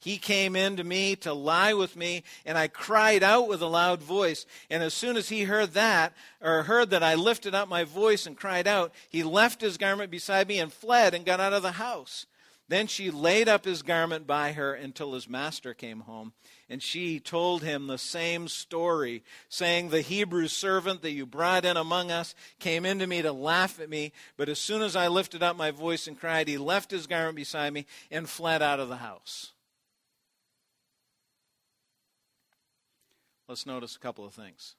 He 0.00 0.18
came 0.18 0.54
in 0.54 0.76
to 0.76 0.84
me 0.84 1.16
to 1.16 1.32
lie 1.32 1.74
with 1.74 1.96
me, 1.96 2.22
and 2.46 2.56
I 2.56 2.68
cried 2.68 3.22
out 3.22 3.48
with 3.48 3.60
a 3.62 3.66
loud 3.66 4.00
voice. 4.00 4.46
And 4.70 4.82
as 4.82 4.94
soon 4.94 5.16
as 5.16 5.28
he 5.28 5.42
heard 5.42 5.72
that, 5.72 6.12
or 6.40 6.62
heard 6.62 6.90
that 6.90 7.02
I 7.02 7.14
lifted 7.14 7.54
up 7.54 7.68
my 7.68 7.82
voice 7.82 8.24
and 8.24 8.36
cried 8.36 8.68
out, 8.68 8.92
he 9.08 9.24
left 9.24 9.60
his 9.60 9.76
garment 9.76 10.10
beside 10.10 10.46
me 10.46 10.60
and 10.60 10.72
fled 10.72 11.14
and 11.14 11.26
got 11.26 11.40
out 11.40 11.52
of 11.52 11.62
the 11.62 11.72
house. 11.72 12.26
Then 12.68 12.86
she 12.86 13.10
laid 13.10 13.48
up 13.48 13.64
his 13.64 13.82
garment 13.82 14.26
by 14.26 14.52
her 14.52 14.74
until 14.74 15.14
his 15.14 15.28
master 15.28 15.72
came 15.72 16.00
home. 16.00 16.34
And 16.68 16.82
she 16.82 17.18
told 17.18 17.62
him 17.62 17.86
the 17.86 17.96
same 17.96 18.46
story, 18.46 19.24
saying, 19.48 19.88
The 19.88 20.02
Hebrew 20.02 20.48
servant 20.48 21.00
that 21.00 21.12
you 21.12 21.24
brought 21.24 21.64
in 21.64 21.78
among 21.78 22.10
us 22.10 22.34
came 22.58 22.84
in 22.84 22.98
to 22.98 23.06
me 23.06 23.22
to 23.22 23.32
laugh 23.32 23.80
at 23.80 23.88
me. 23.88 24.12
But 24.36 24.50
as 24.50 24.58
soon 24.58 24.82
as 24.82 24.94
I 24.94 25.08
lifted 25.08 25.42
up 25.42 25.56
my 25.56 25.70
voice 25.70 26.06
and 26.06 26.20
cried, 26.20 26.46
he 26.46 26.58
left 26.58 26.90
his 26.90 27.06
garment 27.06 27.36
beside 27.36 27.72
me 27.72 27.86
and 28.10 28.28
fled 28.28 28.62
out 28.62 28.80
of 28.80 28.90
the 28.90 28.96
house. 28.96 29.52
Let's 33.48 33.64
notice 33.64 33.96
a 33.96 33.98
couple 33.98 34.26
of 34.26 34.34
things. 34.34 34.76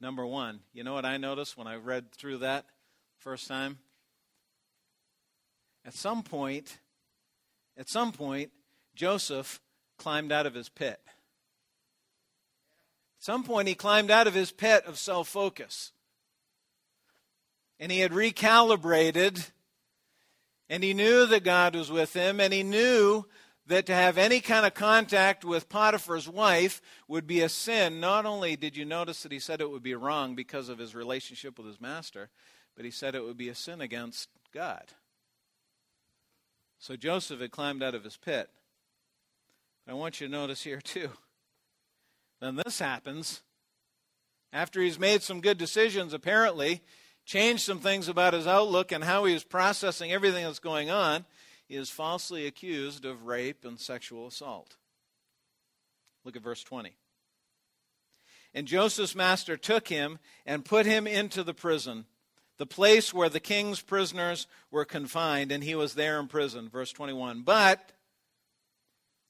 Number 0.00 0.26
one, 0.26 0.60
you 0.72 0.82
know 0.82 0.92
what 0.92 1.04
I 1.04 1.16
noticed 1.16 1.56
when 1.56 1.66
I 1.66 1.76
read 1.76 2.10
through 2.12 2.38
that 2.38 2.64
first 3.18 3.46
time? 3.46 3.78
At 5.84 5.94
some 5.94 6.22
point, 6.22 6.78
at 7.78 7.88
some 7.88 8.12
point, 8.12 8.50
Joseph 8.94 9.60
climbed 9.98 10.32
out 10.32 10.46
of 10.46 10.54
his 10.54 10.68
pit. 10.68 11.00
At 13.18 13.24
some 13.24 13.44
point, 13.44 13.68
he 13.68 13.74
climbed 13.74 14.10
out 14.10 14.26
of 14.26 14.34
his 14.34 14.50
pit 14.50 14.84
of 14.86 14.98
self 14.98 15.28
focus. 15.28 15.92
And 17.78 17.90
he 17.92 18.00
had 18.00 18.12
recalibrated, 18.12 19.50
and 20.68 20.82
he 20.82 20.92
knew 20.92 21.24
that 21.26 21.44
God 21.44 21.74
was 21.74 21.90
with 21.90 22.12
him, 22.14 22.40
and 22.40 22.52
he 22.52 22.62
knew 22.62 23.24
that 23.70 23.86
to 23.86 23.94
have 23.94 24.18
any 24.18 24.40
kind 24.40 24.66
of 24.66 24.74
contact 24.74 25.44
with 25.44 25.68
Potiphar's 25.68 26.28
wife 26.28 26.82
would 27.06 27.26
be 27.26 27.40
a 27.40 27.48
sin. 27.48 28.00
Not 28.00 28.26
only 28.26 28.56
did 28.56 28.76
you 28.76 28.84
notice 28.84 29.22
that 29.22 29.32
he 29.32 29.38
said 29.38 29.60
it 29.60 29.70
would 29.70 29.82
be 29.82 29.94
wrong 29.94 30.34
because 30.34 30.68
of 30.68 30.78
his 30.78 30.94
relationship 30.94 31.56
with 31.56 31.66
his 31.68 31.80
master, 31.80 32.30
but 32.76 32.84
he 32.84 32.90
said 32.90 33.14
it 33.14 33.24
would 33.24 33.36
be 33.36 33.48
a 33.48 33.54
sin 33.54 33.80
against 33.80 34.28
God. 34.52 34.82
So 36.80 36.96
Joseph 36.96 37.40
had 37.40 37.52
climbed 37.52 37.82
out 37.82 37.94
of 37.94 38.04
his 38.04 38.16
pit. 38.16 38.50
I 39.88 39.94
want 39.94 40.20
you 40.20 40.26
to 40.26 40.32
notice 40.32 40.62
here, 40.62 40.80
too. 40.80 41.10
Then 42.40 42.56
this 42.56 42.80
happens 42.80 43.42
after 44.52 44.82
he's 44.82 44.98
made 44.98 45.22
some 45.22 45.40
good 45.40 45.58
decisions, 45.58 46.12
apparently, 46.12 46.82
changed 47.24 47.62
some 47.62 47.78
things 47.78 48.08
about 48.08 48.34
his 48.34 48.48
outlook 48.48 48.90
and 48.90 49.04
how 49.04 49.26
he 49.26 49.34
was 49.34 49.44
processing 49.44 50.10
everything 50.10 50.44
that's 50.44 50.58
going 50.58 50.90
on. 50.90 51.24
Is 51.70 51.88
falsely 51.88 52.46
accused 52.46 53.04
of 53.04 53.26
rape 53.26 53.64
and 53.64 53.78
sexual 53.78 54.26
assault. 54.26 54.76
Look 56.24 56.36
at 56.36 56.42
verse 56.42 56.64
20. 56.64 56.96
And 58.52 58.66
Joseph's 58.66 59.14
master 59.14 59.56
took 59.56 59.86
him 59.88 60.18
and 60.44 60.64
put 60.64 60.84
him 60.84 61.06
into 61.06 61.44
the 61.44 61.54
prison 61.54 62.06
the 62.60 62.66
place 62.66 63.14
where 63.14 63.30
the 63.30 63.40
king's 63.40 63.80
prisoners 63.80 64.46
were 64.70 64.84
confined, 64.84 65.50
and 65.50 65.64
he 65.64 65.74
was 65.74 65.94
there 65.94 66.20
in 66.20 66.28
prison. 66.28 66.68
Verse 66.68 66.92
21. 66.92 67.40
But 67.40 67.92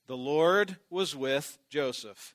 the 0.08 0.16
Lord 0.16 0.78
was 0.90 1.14
with 1.14 1.56
Joseph 1.68 2.34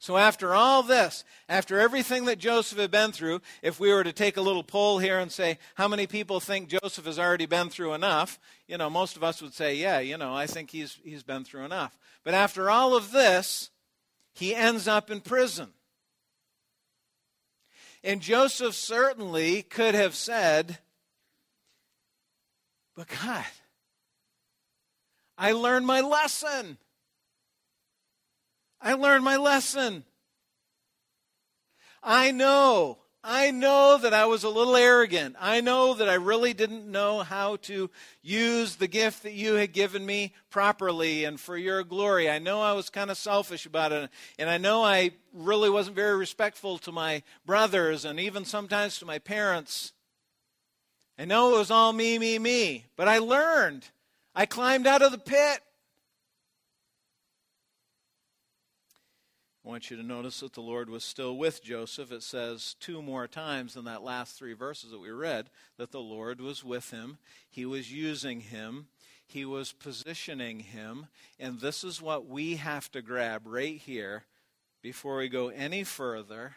So, 0.00 0.16
after 0.16 0.54
all 0.54 0.84
this, 0.84 1.24
after 1.48 1.80
everything 1.80 2.26
that 2.26 2.38
Joseph 2.38 2.78
had 2.78 2.90
been 2.90 3.10
through, 3.10 3.40
if 3.62 3.80
we 3.80 3.92
were 3.92 4.04
to 4.04 4.12
take 4.12 4.36
a 4.36 4.42
little 4.42 4.62
poll 4.62 4.98
here 5.00 5.18
and 5.18 5.30
say, 5.30 5.58
how 5.74 5.88
many 5.88 6.06
people 6.06 6.38
think 6.38 6.68
Joseph 6.68 7.06
has 7.06 7.18
already 7.18 7.46
been 7.46 7.68
through 7.68 7.94
enough? 7.94 8.38
You 8.68 8.78
know, 8.78 8.88
most 8.88 9.16
of 9.16 9.24
us 9.24 9.42
would 9.42 9.54
say, 9.54 9.74
yeah, 9.74 9.98
you 9.98 10.16
know, 10.16 10.32
I 10.32 10.46
think 10.46 10.70
he's, 10.70 10.98
he's 11.02 11.24
been 11.24 11.42
through 11.42 11.64
enough. 11.64 11.98
But 12.22 12.34
after 12.34 12.70
all 12.70 12.94
of 12.94 13.10
this, 13.10 13.70
he 14.32 14.54
ends 14.54 14.86
up 14.86 15.10
in 15.10 15.20
prison. 15.20 15.70
And 18.04 18.20
Joseph 18.20 18.76
certainly 18.76 19.62
could 19.62 19.96
have 19.96 20.14
said, 20.14 20.78
but 22.94 23.08
God, 23.08 23.44
I 25.36 25.52
learned 25.52 25.86
my 25.86 26.00
lesson. 26.00 26.78
I 28.80 28.94
learned 28.94 29.24
my 29.24 29.36
lesson. 29.36 30.04
I 32.02 32.30
know, 32.30 32.98
I 33.24 33.50
know 33.50 33.98
that 33.98 34.14
I 34.14 34.26
was 34.26 34.44
a 34.44 34.48
little 34.48 34.76
arrogant. 34.76 35.34
I 35.40 35.60
know 35.60 35.94
that 35.94 36.08
I 36.08 36.14
really 36.14 36.54
didn't 36.54 36.90
know 36.90 37.20
how 37.20 37.56
to 37.62 37.90
use 38.22 38.76
the 38.76 38.86
gift 38.86 39.24
that 39.24 39.32
you 39.32 39.54
had 39.54 39.72
given 39.72 40.06
me 40.06 40.32
properly 40.50 41.24
and 41.24 41.40
for 41.40 41.56
your 41.56 41.82
glory. 41.82 42.30
I 42.30 42.38
know 42.38 42.60
I 42.60 42.72
was 42.72 42.88
kind 42.88 43.10
of 43.10 43.18
selfish 43.18 43.66
about 43.66 43.92
it. 43.92 44.10
And 44.38 44.48
I 44.48 44.58
know 44.58 44.84
I 44.84 45.10
really 45.34 45.68
wasn't 45.68 45.96
very 45.96 46.16
respectful 46.16 46.78
to 46.78 46.92
my 46.92 47.22
brothers 47.44 48.04
and 48.04 48.20
even 48.20 48.44
sometimes 48.44 48.98
to 49.00 49.04
my 49.04 49.18
parents. 49.18 49.92
I 51.18 51.24
know 51.24 51.54
it 51.54 51.58
was 51.58 51.72
all 51.72 51.92
me, 51.92 52.18
me, 52.18 52.38
me. 52.38 52.86
But 52.96 53.08
I 53.08 53.18
learned. 53.18 53.84
I 54.34 54.46
climbed 54.46 54.86
out 54.86 55.02
of 55.02 55.10
the 55.10 55.18
pit. 55.18 55.60
I 59.64 59.68
want 59.68 59.90
you 59.90 59.96
to 59.96 60.02
notice 60.02 60.40
that 60.40 60.52
the 60.52 60.60
Lord 60.60 60.88
was 60.88 61.04
still 61.04 61.36
with 61.36 61.62
Joseph. 61.62 62.12
It 62.12 62.22
says 62.22 62.76
two 62.80 63.02
more 63.02 63.26
times 63.26 63.76
in 63.76 63.84
that 63.84 64.02
last 64.02 64.38
three 64.38 64.54
verses 64.54 64.92
that 64.92 65.00
we 65.00 65.10
read 65.10 65.50
that 65.76 65.90
the 65.90 66.00
Lord 66.00 66.40
was 66.40 66.64
with 66.64 66.90
him. 66.90 67.18
He 67.50 67.66
was 67.66 67.92
using 67.92 68.40
him, 68.40 68.86
He 69.26 69.44
was 69.44 69.72
positioning 69.72 70.60
him. 70.60 71.08
And 71.38 71.60
this 71.60 71.84
is 71.84 72.00
what 72.00 72.26
we 72.26 72.56
have 72.56 72.90
to 72.92 73.02
grab 73.02 73.42
right 73.44 73.76
here 73.76 74.24
before 74.80 75.18
we 75.18 75.28
go 75.28 75.48
any 75.48 75.84
further 75.84 76.56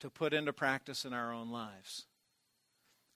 to 0.00 0.10
put 0.10 0.32
into 0.32 0.52
practice 0.52 1.04
in 1.04 1.12
our 1.12 1.32
own 1.32 1.50
lives. 1.50 2.06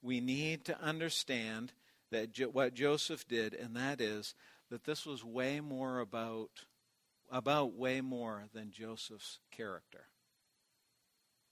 We 0.01 0.21
need 0.21 0.63
to 0.65 0.79
understand 0.79 1.73
that 2.11 2.29
what 2.53 2.73
Joseph 2.73 3.27
did, 3.27 3.53
and 3.53 3.75
that 3.75 3.99
is 3.99 4.35
that 4.69 4.85
this 4.85 5.05
was 5.05 5.23
way 5.23 5.59
more 5.59 5.99
about 5.99 6.49
about 7.31 7.73
way 7.73 8.01
more 8.01 8.45
than 8.53 8.71
Joseph's 8.71 9.39
character. 9.51 10.05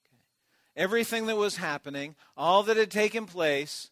Okay. 0.06 0.18
Everything 0.76 1.26
that 1.28 1.38
was 1.38 1.58
happening, 1.58 2.16
all 2.38 2.64
that 2.64 2.78
had 2.78 2.92
taken 2.92 3.26
place, 3.26 3.90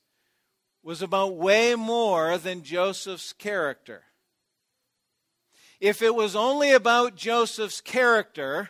was 0.81 1.01
about 1.01 1.35
way 1.35 1.75
more 1.75 2.37
than 2.37 2.63
Joseph's 2.63 3.33
character. 3.33 4.03
If 5.79 6.01
it 6.01 6.15
was 6.15 6.35
only 6.35 6.71
about 6.71 7.15
Joseph's 7.15 7.81
character, 7.81 8.69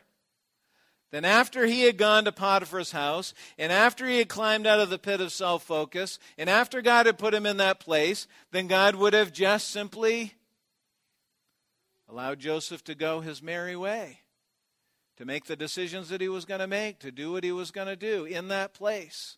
then, 1.13 1.25
after 1.25 1.67
he 1.67 1.83
had 1.83 1.99
gone 1.99 2.25
to 2.25 2.31
Potiphar's 2.31 2.91
house, 2.91 3.35
and 3.59 3.71
after 3.71 4.07
he 4.07 4.17
had 4.17 4.29
climbed 4.29 4.65
out 4.65 4.79
of 4.79 4.89
the 4.89 4.97
pit 4.97 5.21
of 5.21 5.31
self 5.31 5.61
focus, 5.61 6.17
and 6.39 6.49
after 6.49 6.81
God 6.81 7.05
had 7.05 7.19
put 7.19 7.35
him 7.35 7.45
in 7.45 7.57
that 7.57 7.79
place, 7.79 8.27
then 8.49 8.65
God 8.65 8.95
would 8.95 9.13
have 9.13 9.31
just 9.31 9.69
simply 9.69 10.33
allowed 12.13 12.37
Joseph 12.37 12.83
to 12.83 12.93
go 12.93 13.21
his 13.21 13.41
merry 13.41 13.75
way, 13.75 14.19
to 15.17 15.25
make 15.25 15.45
the 15.45 15.55
decisions 15.55 16.09
that 16.09 16.21
he 16.21 16.29
was 16.29 16.45
going 16.45 16.59
to 16.59 16.67
make, 16.67 16.99
to 16.99 17.11
do 17.11 17.31
what 17.31 17.43
he 17.43 17.51
was 17.51 17.71
going 17.71 17.87
to 17.87 17.95
do 17.95 18.23
in 18.23 18.49
that 18.49 18.75
place. 18.75 19.37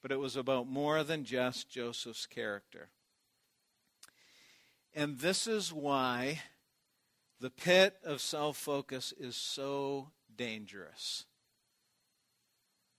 But 0.00 0.12
it 0.12 0.20
was 0.20 0.36
about 0.36 0.68
more 0.68 1.02
than 1.02 1.24
just 1.24 1.68
Joseph's 1.68 2.26
character. 2.26 2.90
And 4.94 5.18
this 5.18 5.48
is 5.48 5.72
why 5.72 6.40
the 7.40 7.50
pit 7.50 7.96
of 8.04 8.20
self 8.20 8.56
focus 8.56 9.12
is 9.18 9.34
so 9.34 10.10
dangerous. 10.36 11.24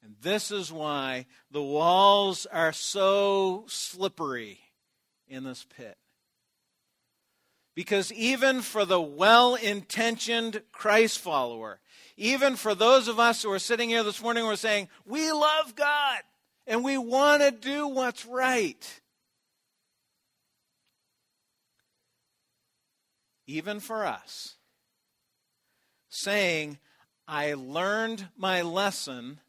And 0.04 0.16
this 0.22 0.52
is 0.52 0.74
why 0.74 1.28
the 1.50 1.64
walls 1.64 2.46
are 2.48 2.74
so 2.74 3.64
slippery 3.70 4.60
in 5.26 5.46
this 5.46 5.66
pit. 5.78 5.98
Because 7.76 8.12
even 8.14 8.62
for 8.62 8.86
the 8.86 9.02
well 9.02 9.56
intentioned 9.56 10.62
Christ 10.72 11.20
follower, 11.20 11.80
even 12.18 12.56
for 12.56 12.76
those 12.76 13.08
of 13.08 13.20
us 13.20 13.42
who 13.42 13.52
are 13.52 13.60
sitting 13.60 13.90
here 13.90 14.04
this 14.04 14.22
morning, 14.22 14.46
we're 14.46 14.56
saying, 14.56 14.90
we 15.06 15.32
love 15.32 15.76
God 15.76 16.20
and 16.68 16.84
we 16.84 16.98
want 16.98 17.42
to 17.42 17.52
do 17.52 17.88
what's 17.88 18.26
right. 18.26 19.02
even 23.48 23.80
for 23.80 24.06
us, 24.06 24.56
saying, 26.10 26.80
I 27.28 27.54
learned 27.54 28.28
my 28.38 28.62
lesson. 28.62 29.40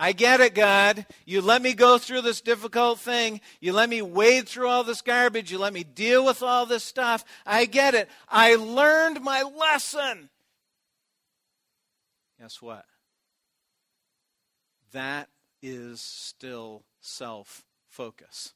I 0.00 0.12
get 0.12 0.40
it, 0.40 0.54
God. 0.54 1.04
You 1.26 1.42
let 1.42 1.60
me 1.60 1.74
go 1.74 1.98
through 1.98 2.20
this 2.20 2.40
difficult 2.40 3.00
thing. 3.00 3.40
You 3.60 3.72
let 3.72 3.90
me 3.90 4.00
wade 4.00 4.48
through 4.48 4.68
all 4.68 4.84
this 4.84 5.02
garbage. 5.02 5.50
You 5.50 5.58
let 5.58 5.72
me 5.72 5.82
deal 5.82 6.24
with 6.24 6.40
all 6.40 6.66
this 6.66 6.84
stuff. 6.84 7.24
I 7.44 7.64
get 7.64 7.96
it. 7.96 8.08
I 8.28 8.54
learned 8.54 9.20
my 9.22 9.42
lesson. 9.42 10.30
Guess 12.40 12.62
what? 12.62 12.84
That 14.92 15.28
is 15.60 16.00
still 16.00 16.84
self 17.00 17.64
focus. 17.88 18.54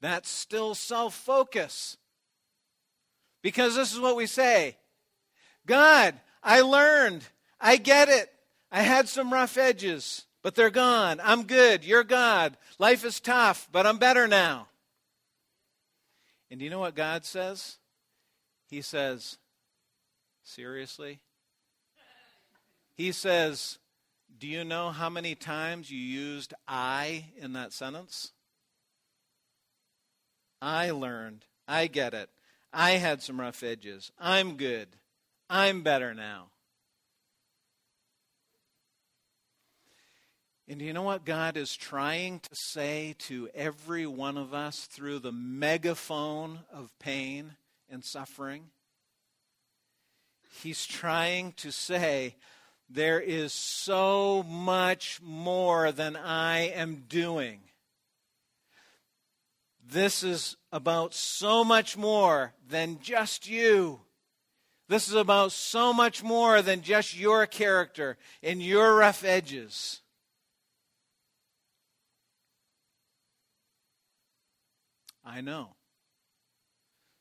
That's 0.00 0.30
still 0.30 0.76
self 0.76 1.14
focus. 1.16 1.96
Because 3.42 3.74
this 3.74 3.92
is 3.92 3.98
what 3.98 4.14
we 4.14 4.26
say 4.26 4.76
God, 5.66 6.14
I 6.44 6.60
learned. 6.60 7.24
I 7.60 7.76
get 7.76 8.08
it. 8.08 8.32
I 8.72 8.82
had 8.82 9.08
some 9.08 9.32
rough 9.32 9.58
edges, 9.58 10.26
but 10.42 10.54
they're 10.54 10.70
gone. 10.70 11.20
I'm 11.22 11.44
good. 11.44 11.84
You're 11.84 12.04
God. 12.04 12.56
Life 12.78 13.04
is 13.04 13.20
tough, 13.20 13.68
but 13.72 13.86
I'm 13.86 13.98
better 13.98 14.28
now. 14.28 14.68
And 16.50 16.58
do 16.58 16.64
you 16.64 16.70
know 16.70 16.80
what 16.80 16.94
God 16.94 17.24
says? 17.24 17.78
He 18.68 18.82
says, 18.82 19.38
Seriously? 20.42 21.20
He 22.94 23.12
says, 23.12 23.78
Do 24.38 24.46
you 24.46 24.64
know 24.64 24.90
how 24.90 25.08
many 25.08 25.34
times 25.34 25.90
you 25.90 25.98
used 25.98 26.54
I 26.66 27.26
in 27.36 27.52
that 27.54 27.72
sentence? 27.72 28.32
I 30.60 30.90
learned. 30.90 31.44
I 31.66 31.86
get 31.86 32.14
it. 32.14 32.30
I 32.72 32.92
had 32.92 33.22
some 33.22 33.40
rough 33.40 33.62
edges. 33.62 34.12
I'm 34.18 34.56
good. 34.56 34.88
I'm 35.48 35.82
better 35.82 36.14
now. 36.14 36.50
And 40.70 40.80
you 40.80 40.92
know 40.92 41.02
what 41.02 41.24
God 41.24 41.56
is 41.56 41.74
trying 41.74 42.38
to 42.38 42.50
say 42.52 43.16
to 43.26 43.48
every 43.56 44.06
one 44.06 44.38
of 44.38 44.54
us 44.54 44.86
through 44.86 45.18
the 45.18 45.32
megaphone 45.32 46.60
of 46.72 46.96
pain 47.00 47.56
and 47.90 48.04
suffering? 48.04 48.66
He's 50.62 50.86
trying 50.86 51.54
to 51.54 51.72
say, 51.72 52.36
there 52.88 53.18
is 53.18 53.52
so 53.52 54.44
much 54.44 55.18
more 55.20 55.90
than 55.90 56.14
I 56.14 56.68
am 56.68 57.02
doing. 57.08 57.62
This 59.84 60.22
is 60.22 60.56
about 60.70 61.14
so 61.14 61.64
much 61.64 61.96
more 61.96 62.54
than 62.68 63.00
just 63.00 63.48
you. 63.48 64.02
This 64.86 65.08
is 65.08 65.14
about 65.14 65.50
so 65.50 65.92
much 65.92 66.22
more 66.22 66.62
than 66.62 66.82
just 66.82 67.18
your 67.18 67.44
character 67.46 68.18
and 68.40 68.62
your 68.62 68.94
rough 68.94 69.24
edges. 69.24 70.02
I 75.30 75.40
know. 75.40 75.76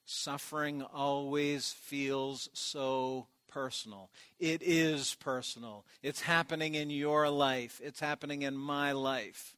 Suffering 0.06 0.82
always 0.82 1.72
feels 1.72 2.50
so 2.54 3.28
personal. 3.48 4.10
It 4.40 4.64
is 4.64 5.16
personal. 5.20 5.86
It's 6.02 6.22
happening 6.22 6.74
in 6.74 6.90
your 6.90 7.30
life, 7.30 7.80
it's 7.84 8.00
happening 8.00 8.42
in 8.42 8.58
my 8.58 8.94
life. 8.94 9.56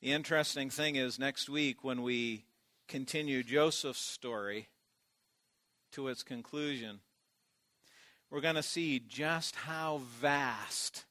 The 0.00 0.12
interesting 0.12 0.70
thing 0.70 0.96
is, 0.96 1.18
next 1.18 1.50
week, 1.50 1.84
when 1.84 2.02
we 2.02 2.44
continue 2.88 3.42
Joseph's 3.42 4.00
story 4.00 4.68
to 5.92 6.08
its 6.08 6.22
conclusion, 6.22 7.00
we're 8.30 8.40
going 8.40 8.54
to 8.54 8.62
see 8.62 9.00
just 9.00 9.56
how 9.56 10.00
vast, 10.20 11.04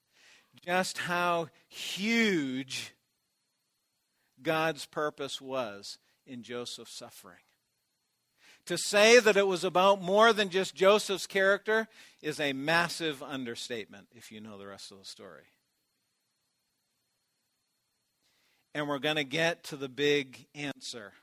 just 0.66 1.00
how 1.00 1.50
huge 1.68 2.94
God's 4.44 4.86
purpose 4.86 5.42
was 5.42 5.98
in 6.26 6.44
Joseph's 6.44 6.98
suffering. 6.98 7.38
To 8.66 8.78
say 8.78 9.20
that 9.20 9.38
it 9.38 9.48
was 9.48 9.64
about 9.64 10.02
more 10.02 10.32
than 10.32 10.50
just 10.50 10.76
Joseph's 10.76 11.26
character 11.26 11.88
is 12.22 12.40
a 12.40 12.54
massive 12.54 13.24
understatement 13.24 14.08
if 14.16 14.32
you 14.32 14.42
know 14.42 14.58
the 14.58 14.68
rest 14.68 14.92
of 14.92 15.00
the 15.00 15.06
story. 15.06 15.46
And 18.76 18.88
we're 18.88 19.00
going 19.00 19.16
to 19.16 19.24
get 19.24 19.64
to 19.66 19.76
the 19.76 19.90
big 19.90 20.46
answer 20.54 21.14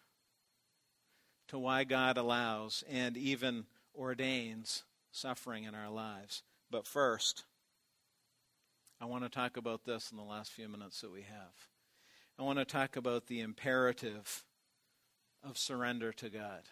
to 1.49 1.59
why 1.59 1.85
God 1.85 2.19
allows 2.19 2.83
and 2.91 3.17
even 3.17 3.67
ordains 3.95 4.83
suffering 5.13 5.65
in 5.65 5.75
our 5.75 5.91
lives. 5.91 6.43
But 6.71 6.87
first, 6.87 7.45
I 9.01 9.05
want 9.05 9.23
to 9.25 9.31
talk 9.31 9.57
about 9.57 9.85
this 9.85 10.11
in 10.11 10.17
the 10.17 10.25
last 10.25 10.51
few 10.51 10.69
minutes 10.69 11.01
that 11.03 11.13
we 11.13 11.23
have. 11.23 11.76
I 12.39 12.43
want 12.43 12.59
to 12.59 12.67
talk 12.67 12.97
about 12.97 13.29
the 13.29 13.41
imperative 13.41 14.45
of 15.43 15.57
surrender 15.57 16.13
to 16.13 16.29
God. 16.29 16.63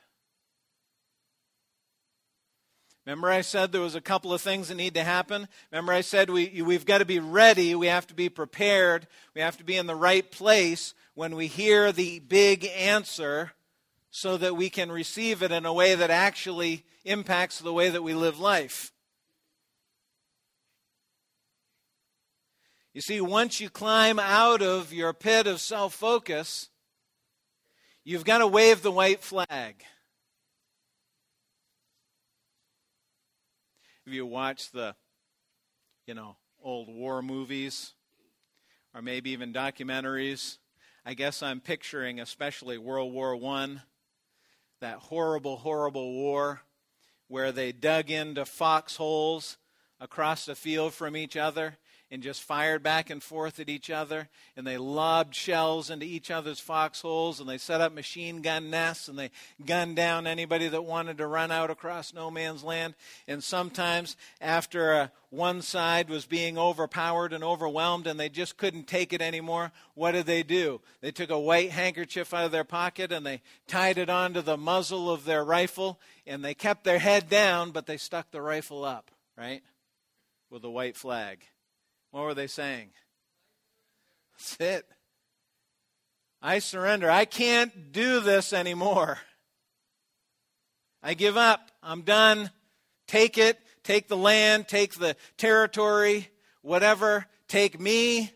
Remember, 3.07 3.31
I 3.31 3.43
said 3.43 3.71
there 3.71 3.81
was 3.81 3.95
a 3.95 4.01
couple 4.01 4.33
of 4.33 4.41
things 4.41 4.69
that 4.69 4.77
need 4.77 4.95
to 4.95 5.05
happen? 5.05 5.47
Remember, 5.71 5.93
I 5.93 6.01
said 6.01 6.31
we, 6.31 6.63
we've 6.63 6.87
got 6.87 6.99
to 6.99 7.05
be 7.05 7.19
ready. 7.19 7.75
We 7.75 7.87
have 7.87 8.07
to 8.07 8.15
be 8.15 8.29
prepared. 8.31 9.07
We 9.35 9.43
have 9.43 9.59
to 9.59 9.65
be 9.65 9.77
in 9.77 9.87
the 9.87 9.95
right 9.95 10.31
place 10.31 10.95
when 11.15 11.37
we 11.37 11.47
hear 11.47 11.93
the 11.93 12.19
big 12.21 12.65
answer 12.67 13.53
so 14.11 14.37
that 14.39 14.57
we 14.57 14.71
can 14.71 14.91
receive 14.91 15.43
it 15.43 15.53
in 15.53 15.67
a 15.67 15.73
way 15.73 15.95
that 15.95 16.11
actually 16.11 16.85
impacts 17.05 17.59
the 17.59 17.73
way 17.73 17.91
that 17.91 18.03
we 18.03 18.15
live 18.15 18.39
life. 18.39 18.94
You 22.95 23.01
see, 23.01 23.21
once 23.21 23.61
you 23.61 23.71
climb 23.71 24.21
out 24.21 24.63
of 24.63 24.93
your 24.93 25.13
pit 25.13 25.49
of 25.49 25.61
self 25.61 25.95
focus, 25.95 26.71
you've 28.05 28.25
got 28.25 28.39
to 28.39 28.47
wave 28.47 28.83
the 28.83 28.93
white 28.93 29.21
flag. 29.21 29.83
If 34.07 34.13
you 34.13 34.25
watch 34.25 34.71
the, 34.71 34.95
you 36.07 36.15
know, 36.15 36.37
old 36.63 36.89
war 36.89 37.21
movies 37.21 37.95
or 38.95 39.03
maybe 39.03 39.31
even 39.31 39.53
documentaries? 39.53 40.59
I 41.05 41.15
guess 41.15 41.43
I'm 41.43 41.61
picturing 41.61 42.21
especially 42.21 42.79
World 42.79 43.13
War 43.13 43.35
One, 43.35 43.83
that 44.81 44.99
horrible, 44.99 45.57
horrible 45.57 46.13
war 46.13 46.63
where 47.27 47.51
they 47.51 47.73
dug 47.73 48.09
into 48.09 48.45
foxholes 48.45 49.59
across 49.99 50.47
the 50.47 50.55
field 50.55 50.95
from 50.95 51.17
each 51.17 51.37
other 51.37 51.79
and 52.15 52.23
just 52.23 52.45
fired 52.45 52.81
back 52.81 53.11
and 53.11 53.21
forth 53.21 53.59
at 53.59 53.69
each 53.69 53.91
other. 53.91 54.29
And 54.57 54.65
they 54.65 54.79
lobbed 54.79 55.35
shells 55.35 55.91
into 55.91 56.07
each 56.07 56.31
other's 56.31 56.61
foxholes 56.61 57.41
and 57.41 57.49
they 57.49 57.59
set 57.59 57.81
up 57.81 57.93
machine 57.93 58.41
gun 58.41 58.71
nests 58.71 59.09
and 59.09 59.19
they 59.19 59.33
gunned 59.67 59.97
down 59.97 60.29
anybody 60.29 60.69
that 60.69 60.85
wanted 60.85 61.19
to 61.19 61.27
run 61.27 61.51
out 61.51 61.71
across 61.71 62.15
no 62.15 62.31
man's 62.31 62.63
land. 62.63 62.95
And 63.27 63.43
sometimes, 63.43 64.17
after 64.41 64.95
uh, 64.95 65.09
one 65.31 65.61
side 65.61 66.09
was 66.09 66.25
being 66.25 66.57
overpowered 66.57 67.33
and 67.33 67.43
overwhelmed 67.43 68.07
and 68.07 68.19
they 68.19 68.29
just 68.29 68.59
couldn't 68.59 68.87
take 68.87 69.13
it 69.13 69.21
anymore, 69.21 69.73
what 69.95 70.13
did 70.13 70.27
they 70.27 70.45
do? 70.45 70.81
They 71.01 71.11
took 71.11 71.31
a 71.31 71.41
white 71.41 71.73
handkerchief 71.73 72.33
out 72.33 72.45
of 72.45 72.53
their 72.53 72.63
pocket 72.63 73.11
and 73.11 73.27
they 73.27 73.43
tied 73.67 73.99
it 73.99 74.09
onto 74.09 74.41
the 74.41 74.57
muzzle 74.57 75.11
of 75.11 75.25
their 75.25 75.45
rifle 75.45 75.99
and 76.29 76.45
they 76.45 76.55
kept 76.55 76.85
their 76.85 77.01
head 77.01 77.29
down, 77.29 77.73
but 77.73 77.87
they 77.87 77.97
stuck 77.97 78.31
the 78.31 78.41
rifle 78.41 78.85
up, 78.85 79.11
right? 79.37 79.65
With 80.49 80.63
a 80.63 80.71
white 80.71 80.97
flag. 80.97 81.45
What 82.15 82.27
were 82.27 82.35
they 82.35 82.47
saying? 82.47 82.91
That's 84.35 84.57
it. 84.61 84.87
I 86.41 86.61
surrender. 86.61 87.11
I 87.11 87.25
can't 87.25 87.91
do 87.91 88.21
this 88.21 88.53
anymore. 88.53 89.19
I 91.03 91.15
give 91.15 91.37
up. 91.37 91.73
I'm 91.83 92.03
done. 92.03 92.53
Take 93.09 93.37
it. 93.37 93.59
Take 93.83 94.07
the 94.07 94.17
land. 94.17 94.69
Take 94.69 94.95
the 94.95 95.17
territory. 95.39 96.29
Whatever. 96.63 97.27
Take 97.49 97.81
me. 97.81 98.31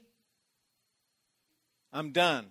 I'm 1.92 2.10
done. 2.10 2.46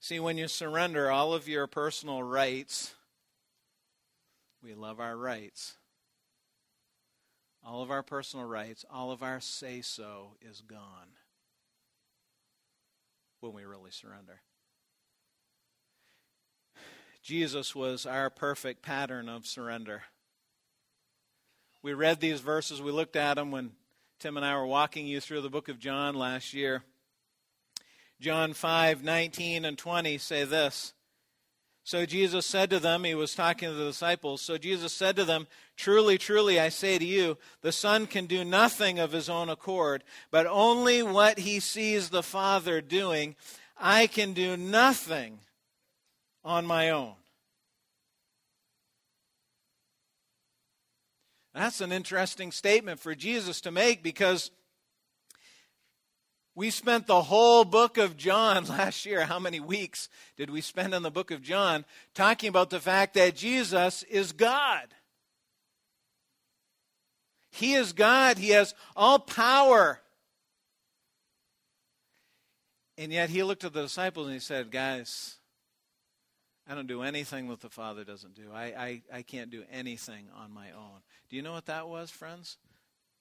See, 0.00 0.20
when 0.20 0.38
you 0.38 0.48
surrender 0.48 1.10
all 1.10 1.34
of 1.34 1.48
your 1.48 1.66
personal 1.66 2.22
rights, 2.22 2.94
we 4.62 4.72
love 4.72 5.00
our 5.00 5.14
rights. 5.14 5.74
All 7.66 7.82
of 7.82 7.90
our 7.90 8.02
personal 8.02 8.46
rights, 8.46 8.84
all 8.90 9.10
of 9.10 9.22
our 9.22 9.40
say 9.40 9.80
so 9.80 10.32
is 10.42 10.60
gone 10.60 11.16
when 13.40 13.52
we 13.52 13.64
really 13.64 13.90
surrender. 13.90 14.40
Jesus 17.22 17.74
was 17.74 18.06
our 18.06 18.30
perfect 18.30 18.82
pattern 18.82 19.28
of 19.28 19.46
surrender. 19.46 20.02
We 21.82 21.92
read 21.92 22.20
these 22.20 22.40
verses, 22.40 22.80
we 22.80 22.92
looked 22.92 23.16
at 23.16 23.34
them 23.34 23.50
when 23.50 23.72
Tim 24.18 24.38
and 24.38 24.46
I 24.46 24.56
were 24.56 24.66
walking 24.66 25.06
you 25.06 25.20
through 25.20 25.42
the 25.42 25.50
book 25.50 25.68
of 25.68 25.78
John 25.78 26.14
last 26.14 26.54
year. 26.54 26.82
John 28.20 28.54
5 28.54 29.04
19 29.04 29.66
and 29.66 29.76
20 29.76 30.16
say 30.16 30.44
this 30.44 30.93
so 31.84 32.06
Jesus 32.06 32.46
said 32.46 32.70
to 32.70 32.80
them, 32.80 33.04
he 33.04 33.14
was 33.14 33.34
talking 33.34 33.68
to 33.68 33.74
the 33.74 33.84
disciples, 33.84 34.40
so 34.40 34.56
Jesus 34.56 34.90
said 34.90 35.16
to 35.16 35.24
them, 35.24 35.46
Truly, 35.76 36.16
truly, 36.16 36.58
I 36.58 36.70
say 36.70 36.96
to 36.96 37.04
you, 37.04 37.36
the 37.60 37.72
Son 37.72 38.06
can 38.06 38.24
do 38.24 38.42
nothing 38.42 38.98
of 38.98 39.12
his 39.12 39.28
own 39.28 39.50
accord, 39.50 40.02
but 40.30 40.46
only 40.46 41.02
what 41.02 41.40
he 41.40 41.60
sees 41.60 42.08
the 42.08 42.22
Father 42.22 42.80
doing. 42.80 43.36
I 43.76 44.06
can 44.06 44.32
do 44.32 44.56
nothing 44.56 45.40
on 46.42 46.64
my 46.64 46.88
own. 46.88 47.12
That's 51.54 51.82
an 51.82 51.92
interesting 51.92 52.50
statement 52.50 52.98
for 52.98 53.14
Jesus 53.14 53.60
to 53.60 53.70
make 53.70 54.02
because 54.02 54.50
we 56.54 56.70
spent 56.70 57.06
the 57.06 57.22
whole 57.22 57.64
book 57.64 57.98
of 57.98 58.16
John 58.16 58.64
last 58.68 59.04
year. 59.06 59.24
How 59.24 59.38
many 59.38 59.60
weeks 59.60 60.08
did 60.36 60.50
we 60.50 60.60
spend 60.60 60.94
in 60.94 61.02
the 61.02 61.10
book 61.10 61.30
of 61.30 61.42
John 61.42 61.84
talking 62.14 62.48
about 62.48 62.70
the 62.70 62.80
fact 62.80 63.14
that 63.14 63.34
Jesus 63.34 64.02
is 64.04 64.32
God? 64.32 64.94
He 67.50 67.74
is 67.74 67.92
God, 67.92 68.38
He 68.38 68.50
has 68.50 68.74
all 68.96 69.18
power. 69.18 70.00
And 72.96 73.12
yet 73.12 73.30
He 73.30 73.42
looked 73.42 73.64
at 73.64 73.72
the 73.72 73.82
disciples 73.82 74.26
and 74.26 74.34
He 74.34 74.40
said, 74.40 74.70
Guys, 74.70 75.36
I 76.68 76.74
don't 76.74 76.86
do 76.86 77.02
anything 77.02 77.48
that 77.48 77.60
the 77.60 77.68
Father 77.68 78.04
doesn't 78.04 78.34
do. 78.34 78.50
I, 78.52 78.64
I, 78.64 79.02
I 79.12 79.22
can't 79.22 79.50
do 79.50 79.64
anything 79.70 80.26
on 80.34 80.52
my 80.52 80.70
own. 80.70 81.02
Do 81.28 81.36
you 81.36 81.42
know 81.42 81.52
what 81.52 81.66
that 81.66 81.88
was, 81.88 82.10
friends? 82.10 82.56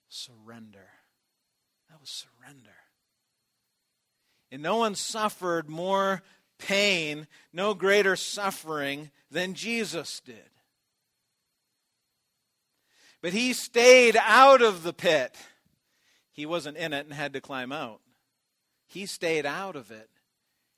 Surrender. 0.07 0.87
That 1.89 1.99
was 1.99 2.09
surrender. 2.09 2.75
And 4.53 4.61
no 4.61 4.77
one 4.77 4.93
suffered 4.93 5.67
more 5.67 6.21
pain, 6.59 7.25
no 7.51 7.73
greater 7.73 8.15
suffering 8.15 9.09
than 9.31 9.55
Jesus 9.55 10.19
did. 10.19 10.51
But 13.19 13.33
he 13.33 13.53
stayed 13.53 14.15
out 14.15 14.61
of 14.61 14.83
the 14.83 14.93
pit. 14.93 15.35
He 16.31 16.45
wasn't 16.45 16.77
in 16.77 16.93
it 16.93 17.05
and 17.05 17.15
had 17.15 17.33
to 17.33 17.41
climb 17.41 17.71
out. 17.71 18.01
He 18.85 19.07
stayed 19.07 19.47
out 19.47 19.75
of 19.75 19.89
it 19.89 20.11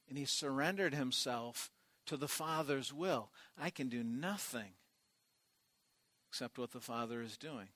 and 0.07 0.17
he 0.17 0.23
surrendered 0.23 0.93
himself 0.93 1.69
to 2.05 2.15
the 2.15 2.29
Father's 2.29 2.93
will. 2.93 3.29
I 3.61 3.71
can 3.71 3.89
do 3.89 4.05
nothing 4.05 4.71
except 6.29 6.57
what 6.57 6.71
the 6.71 6.79
Father 6.79 7.21
is 7.21 7.35
doing. 7.35 7.67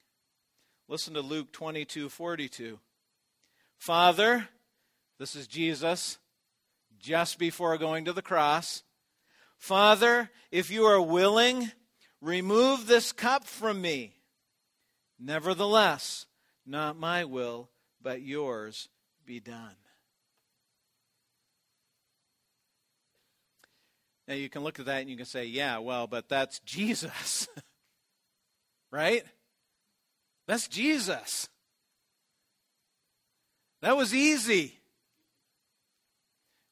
Listen 0.87 1.13
to 1.15 1.21
Luke 1.21 1.51
22 1.51 2.07
42. 2.07 2.79
Father, 3.77 4.47
this 5.19 5.35
is 5.35 5.47
Jesus 5.47 6.17
just 6.97 7.37
before 7.37 7.77
going 7.77 8.05
to 8.05 8.13
the 8.13 8.21
cross. 8.21 8.83
Father, 9.57 10.29
if 10.49 10.71
you 10.71 10.85
are 10.85 11.01
willing, 11.01 11.71
remove 12.21 12.87
this 12.87 13.11
cup 13.11 13.45
from 13.45 13.81
me. 13.81 14.15
Nevertheless, 15.19 16.25
not 16.65 16.97
my 16.97 17.25
will, 17.25 17.69
but 18.01 18.21
yours 18.21 18.87
be 19.25 19.41
done. 19.41 19.75
Now 24.25 24.35
you 24.35 24.49
can 24.49 24.63
look 24.63 24.79
at 24.79 24.85
that 24.85 25.01
and 25.01 25.09
you 25.09 25.17
can 25.17 25.25
say, 25.25 25.45
yeah, 25.45 25.79
well, 25.79 26.07
but 26.07 26.29
that's 26.29 26.59
Jesus. 26.59 27.49
right? 28.91 29.25
That's 30.47 30.67
Jesus. 30.69 31.49
That 33.81 33.97
was 33.97 34.13
easy. 34.13 34.78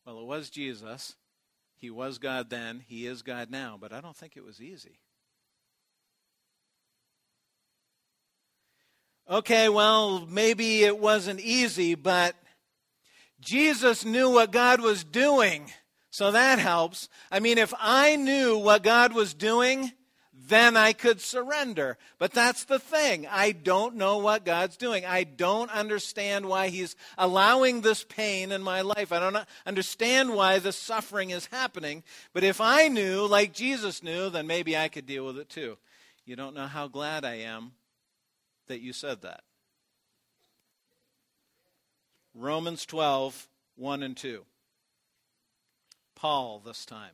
Well, 0.07 0.21
it 0.21 0.25
was 0.25 0.49
Jesus. 0.49 1.17
He 1.75 1.89
was 1.89 2.17
God 2.17 2.49
then. 2.49 2.81
He 2.87 3.05
is 3.05 3.23
God 3.23 3.51
now. 3.51 3.77
But 3.79 3.91
I 3.91 3.99
don't 3.99 4.15
think 4.15 4.37
it 4.37 4.45
was 4.45 4.61
easy. 4.61 4.99
Okay, 9.29 9.67
well, 9.67 10.25
maybe 10.25 10.85
it 10.85 10.97
wasn't 10.97 11.41
easy, 11.41 11.95
but 11.95 12.37
Jesus 13.41 14.05
knew 14.05 14.29
what 14.29 14.53
God 14.53 14.79
was 14.79 15.03
doing. 15.03 15.69
So 16.09 16.31
that 16.31 16.57
helps. 16.57 17.09
I 17.29 17.41
mean, 17.41 17.57
if 17.57 17.73
I 17.77 18.15
knew 18.15 18.57
what 18.57 18.83
God 18.83 19.13
was 19.13 19.33
doing, 19.33 19.91
then 20.47 20.77
I 20.77 20.93
could 20.93 21.21
surrender. 21.21 21.97
But 22.19 22.31
that's 22.31 22.63
the 22.63 22.79
thing. 22.79 23.27
I 23.29 23.51
don't 23.51 23.95
know 23.95 24.17
what 24.17 24.45
God's 24.45 24.77
doing. 24.77 25.05
I 25.05 25.23
don't 25.23 25.71
understand 25.71 26.45
why 26.45 26.69
He's 26.69 26.95
allowing 27.17 27.81
this 27.81 28.03
pain 28.03 28.51
in 28.51 28.63
my 28.63 28.81
life. 28.81 29.11
I 29.11 29.19
don't 29.19 29.45
understand 29.65 30.33
why 30.33 30.59
the 30.59 30.71
suffering 30.71 31.29
is 31.31 31.47
happening. 31.47 32.03
But 32.33 32.43
if 32.43 32.61
I 32.61 32.87
knew, 32.87 33.25
like 33.25 33.53
Jesus 33.53 34.03
knew, 34.03 34.29
then 34.29 34.47
maybe 34.47 34.77
I 34.77 34.89
could 34.89 35.05
deal 35.05 35.25
with 35.25 35.37
it 35.37 35.49
too. 35.49 35.77
You 36.25 36.35
don't 36.35 36.55
know 36.55 36.67
how 36.67 36.87
glad 36.87 37.25
I 37.25 37.35
am 37.35 37.71
that 38.67 38.81
you 38.81 38.93
said 38.93 39.21
that. 39.21 39.41
Romans 42.33 42.85
12, 42.85 43.47
1 43.77 44.03
and 44.03 44.15
2. 44.15 44.43
Paul 46.15 46.61
this 46.65 46.85
time. 46.85 47.13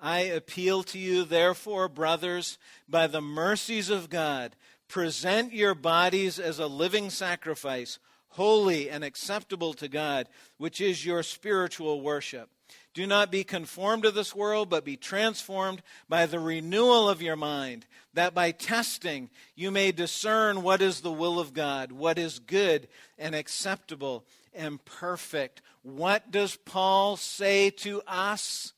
I 0.00 0.20
appeal 0.20 0.82
to 0.84 0.98
you, 0.98 1.24
therefore, 1.24 1.88
brothers, 1.88 2.58
by 2.88 3.06
the 3.06 3.20
mercies 3.20 3.90
of 3.90 4.10
God, 4.10 4.56
present 4.88 5.52
your 5.52 5.74
bodies 5.74 6.38
as 6.38 6.58
a 6.58 6.66
living 6.66 7.10
sacrifice, 7.10 7.98
holy 8.28 8.90
and 8.90 9.02
acceptable 9.02 9.72
to 9.74 9.88
God, 9.88 10.28
which 10.58 10.80
is 10.80 11.06
your 11.06 11.22
spiritual 11.22 12.00
worship. 12.00 12.50
Do 12.92 13.06
not 13.06 13.32
be 13.32 13.42
conformed 13.42 14.04
to 14.04 14.12
this 14.12 14.34
world, 14.36 14.70
but 14.70 14.84
be 14.84 14.96
transformed 14.96 15.82
by 16.08 16.26
the 16.26 16.38
renewal 16.38 17.08
of 17.08 17.22
your 17.22 17.34
mind, 17.34 17.86
that 18.12 18.34
by 18.34 18.52
testing 18.52 19.30
you 19.56 19.72
may 19.72 19.90
discern 19.90 20.62
what 20.62 20.80
is 20.80 21.00
the 21.00 21.10
will 21.10 21.40
of 21.40 21.52
God, 21.52 21.90
what 21.90 22.18
is 22.18 22.38
good 22.38 22.86
and 23.18 23.34
acceptable 23.34 24.24
and 24.54 24.84
perfect. 24.84 25.60
What 25.82 26.30
does 26.30 26.54
Paul 26.54 27.16
say 27.16 27.70
to 27.70 28.00
us? 28.06 28.73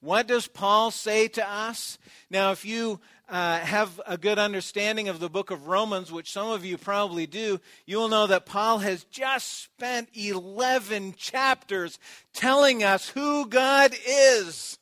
What 0.00 0.28
does 0.28 0.46
Paul 0.46 0.90
say 0.90 1.28
to 1.28 1.48
us? 1.48 1.98
Now, 2.30 2.52
if 2.52 2.64
you 2.64 3.00
uh, 3.28 3.58
have 3.58 4.00
a 4.06 4.16
good 4.16 4.38
understanding 4.38 5.08
of 5.08 5.18
the 5.18 5.28
book 5.28 5.50
of 5.50 5.66
Romans, 5.66 6.12
which 6.12 6.30
some 6.30 6.50
of 6.50 6.64
you 6.64 6.78
probably 6.78 7.26
do, 7.26 7.60
you 7.84 7.98
will 7.98 8.08
know 8.08 8.26
that 8.28 8.46
Paul 8.46 8.78
has 8.78 9.04
just 9.04 9.64
spent 9.64 10.08
11 10.14 11.14
chapters 11.16 11.98
telling 12.32 12.84
us 12.84 13.08
who 13.08 13.46
God 13.46 13.94
is 14.06 14.78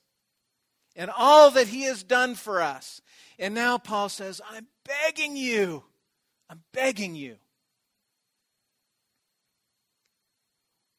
and 0.94 1.10
all 1.16 1.50
that 1.52 1.68
he 1.68 1.82
has 1.82 2.02
done 2.02 2.34
for 2.34 2.60
us. 2.60 3.00
And 3.38 3.54
now 3.54 3.78
Paul 3.78 4.08
says, 4.08 4.40
I'm 4.50 4.66
begging 4.84 5.36
you, 5.36 5.82
I'm 6.50 6.62
begging 6.72 7.14
you 7.14 7.36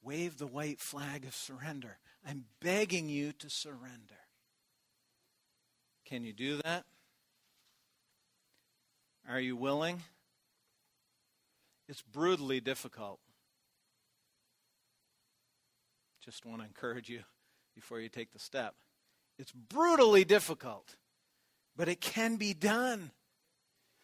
wave 0.08 0.38
the 0.38 0.48
white 0.48 0.80
flag 0.80 1.26
of 1.26 1.36
surrender. 1.36 1.98
I'm 2.28 2.44
begging 2.62 3.08
you 3.08 3.32
to 3.34 3.50
surrender. 3.50 4.20
Can 6.06 6.26
you 6.26 6.34
do 6.34 6.60
that? 6.64 6.84
Are 9.30 9.40
you 9.40 9.56
willing? 9.56 10.04
It's 11.88 12.02
brutally 12.02 12.60
difficult. 12.60 13.20
Just 16.24 16.46
want 16.46 16.60
to 16.60 16.68
encourage 16.68 17.08
you 17.08 17.22
before 17.76 18.02
you 18.02 18.10
take 18.10 18.34
the 18.34 18.40
step. 18.40 18.76
It's 19.40 19.54
brutally 19.54 20.26
difficult, 20.26 20.98
but 21.78 21.88
it 21.88 22.02
can 22.02 22.36
be 22.36 22.54
done. 22.54 23.12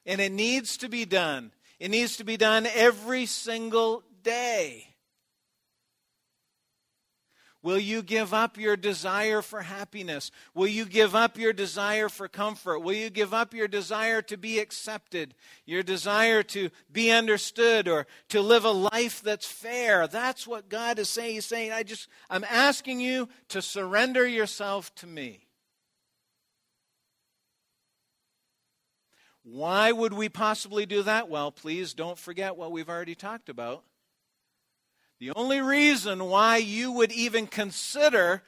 And 0.06 0.22
it 0.22 0.32
needs 0.32 0.78
to 0.78 0.88
be 0.88 1.04
done. 1.04 1.52
It 1.80 1.90
needs 1.90 2.18
to 2.18 2.24
be 2.24 2.38
done 2.38 2.68
every 2.74 3.26
single 3.26 4.04
day. 4.22 4.93
Will 7.64 7.80
you 7.80 8.04
give 8.04 8.34
up 8.34 8.58
your 8.58 8.76
desire 8.76 9.42
for 9.42 9.62
happiness? 9.62 10.32
Will 10.54 10.68
you 10.68 10.84
give 10.86 11.16
up 11.16 11.38
your 11.38 11.54
desire 11.54 12.10
for 12.10 12.28
comfort? 12.28 12.82
Will 12.82 12.94
you 12.94 13.10
give 13.10 13.34
up 13.34 13.54
your 13.54 13.70
desire 13.70 14.22
to 14.24 14.36
be 14.36 14.60
accepted? 14.60 15.34
Your 15.66 15.82
desire 15.82 16.44
to 16.44 16.70
be 16.92 17.10
understood 17.10 17.88
or 17.88 18.06
to 18.30 18.42
live 18.42 18.66
a 18.66 18.72
life 18.72 19.22
that's 19.22 19.48
fair? 19.48 20.08
That's 20.08 20.46
what 20.46 20.68
God 20.68 21.00
is 21.00 21.08
saying. 21.08 21.36
He's 21.36 21.46
saying, 21.46 21.72
I 21.72 21.84
just, 21.84 22.10
I'm 22.30 22.44
asking 22.44 23.00
you 23.00 23.30
to 23.48 23.62
surrender 23.62 24.28
yourself 24.28 24.94
to 24.96 25.08
me. 25.08 25.48
Why 29.44 29.94
would 29.94 30.14
we 30.14 30.28
possibly 30.28 30.86
do 30.86 31.04
that? 31.04 31.30
Well, 31.30 31.50
please 31.52 31.94
don't 31.94 32.20
forget 32.20 32.58
what 32.58 32.74
we've 32.74 32.90
already 32.90 33.16
talked 33.16 33.48
about. 33.48 33.86
The 35.24 35.32
only 35.38 35.62
reason 35.62 36.26
why 36.26 36.58
you 36.58 36.92
would 36.92 37.14
even 37.14 37.48
consider 37.48 38.44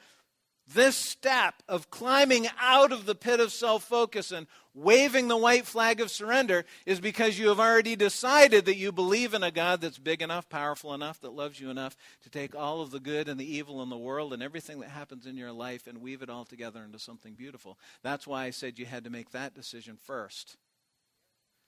this 0.74 0.94
step 0.94 1.62
of 1.66 1.88
climbing 1.88 2.48
out 2.60 2.92
of 2.92 3.06
the 3.06 3.14
pit 3.14 3.40
of 3.40 3.50
self 3.50 3.84
focus 3.84 4.30
and 4.30 4.46
waving 4.74 5.28
the 5.28 5.38
white 5.38 5.64
flag 5.64 6.02
of 6.02 6.10
surrender 6.10 6.66
is 6.84 7.00
because 7.00 7.38
you 7.38 7.48
have 7.48 7.60
already 7.60 7.96
decided 7.96 8.66
that 8.66 8.76
you 8.76 8.92
believe 8.92 9.32
in 9.32 9.42
a 9.42 9.50
God 9.50 9.80
that's 9.80 9.96
big 9.96 10.20
enough, 10.20 10.50
powerful 10.50 10.92
enough, 10.92 11.18
that 11.22 11.32
loves 11.32 11.58
you 11.58 11.70
enough 11.70 11.96
to 12.24 12.28
take 12.28 12.54
all 12.54 12.82
of 12.82 12.90
the 12.90 13.00
good 13.00 13.30
and 13.30 13.40
the 13.40 13.56
evil 13.56 13.82
in 13.82 13.88
the 13.88 13.96
world 13.96 14.34
and 14.34 14.42
everything 14.42 14.80
that 14.80 14.90
happens 14.90 15.24
in 15.24 15.38
your 15.38 15.52
life 15.52 15.86
and 15.86 16.02
weave 16.02 16.20
it 16.20 16.28
all 16.28 16.44
together 16.44 16.84
into 16.84 16.98
something 16.98 17.32
beautiful. 17.32 17.78
That's 18.02 18.26
why 18.26 18.44
I 18.44 18.50
said 18.50 18.78
you 18.78 18.84
had 18.84 19.04
to 19.04 19.10
make 19.10 19.30
that 19.30 19.54
decision 19.54 19.96
first. 19.96 20.58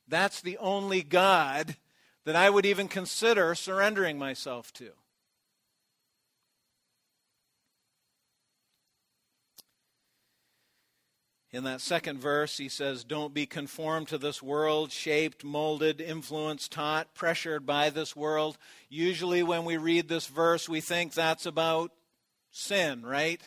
That's 0.07 0.43
the 0.43 0.59
only 0.59 1.03
God 1.03 1.77
that 2.29 2.37
I 2.37 2.51
would 2.51 2.67
even 2.67 2.89
consider 2.89 3.55
surrendering 3.55 4.19
myself 4.19 4.71
to. 4.75 4.91
In 11.51 11.65
that 11.65 11.81
second 11.81 12.21
verse, 12.21 12.59
he 12.59 12.69
says, 12.69 13.03
Don't 13.03 13.33
be 13.33 13.47
conformed 13.47 14.09
to 14.09 14.19
this 14.19 14.43
world, 14.43 14.93
shaped, 14.93 15.43
molded, 15.43 16.03
influenced, 16.03 16.71
taught, 16.71 17.15
pressured 17.15 17.65
by 17.65 17.89
this 17.89 18.15
world. 18.15 18.59
Usually, 18.91 19.43
when 19.43 19.65
we 19.65 19.79
read 19.79 20.11
this 20.11 20.27
verse, 20.27 20.69
we 20.69 20.83
think 20.83 21.15
that's 21.15 21.47
about 21.47 21.93
sin, 22.51 23.07
right? 23.07 23.41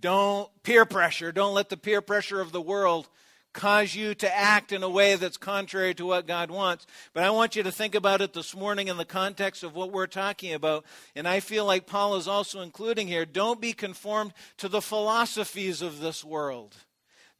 Don't 0.00 0.48
peer 0.62 0.86
pressure. 0.86 1.30
Don't 1.30 1.52
let 1.52 1.68
the 1.68 1.76
peer 1.76 2.00
pressure 2.00 2.40
of 2.40 2.52
the 2.52 2.62
world 2.62 3.06
cause 3.52 3.94
you 3.94 4.14
to 4.14 4.36
act 4.36 4.72
in 4.72 4.82
a 4.82 4.88
way 4.88 5.16
that's 5.16 5.36
contrary 5.36 5.94
to 5.94 6.06
what 6.06 6.26
God 6.26 6.50
wants. 6.50 6.86
But 7.12 7.24
I 7.24 7.30
want 7.30 7.56
you 7.56 7.62
to 7.62 7.72
think 7.72 7.94
about 7.94 8.20
it 8.20 8.32
this 8.32 8.54
morning 8.54 8.88
in 8.88 8.96
the 8.96 9.04
context 9.04 9.62
of 9.62 9.74
what 9.74 9.92
we're 9.92 10.06
talking 10.06 10.52
about. 10.52 10.84
And 11.14 11.26
I 11.26 11.40
feel 11.40 11.64
like 11.64 11.86
Paul 11.86 12.16
is 12.16 12.28
also 12.28 12.60
including 12.60 13.08
here 13.08 13.26
don't 13.26 13.60
be 13.60 13.72
conformed 13.72 14.32
to 14.58 14.68
the 14.68 14.82
philosophies 14.82 15.82
of 15.82 16.00
this 16.00 16.24
world. 16.24 16.76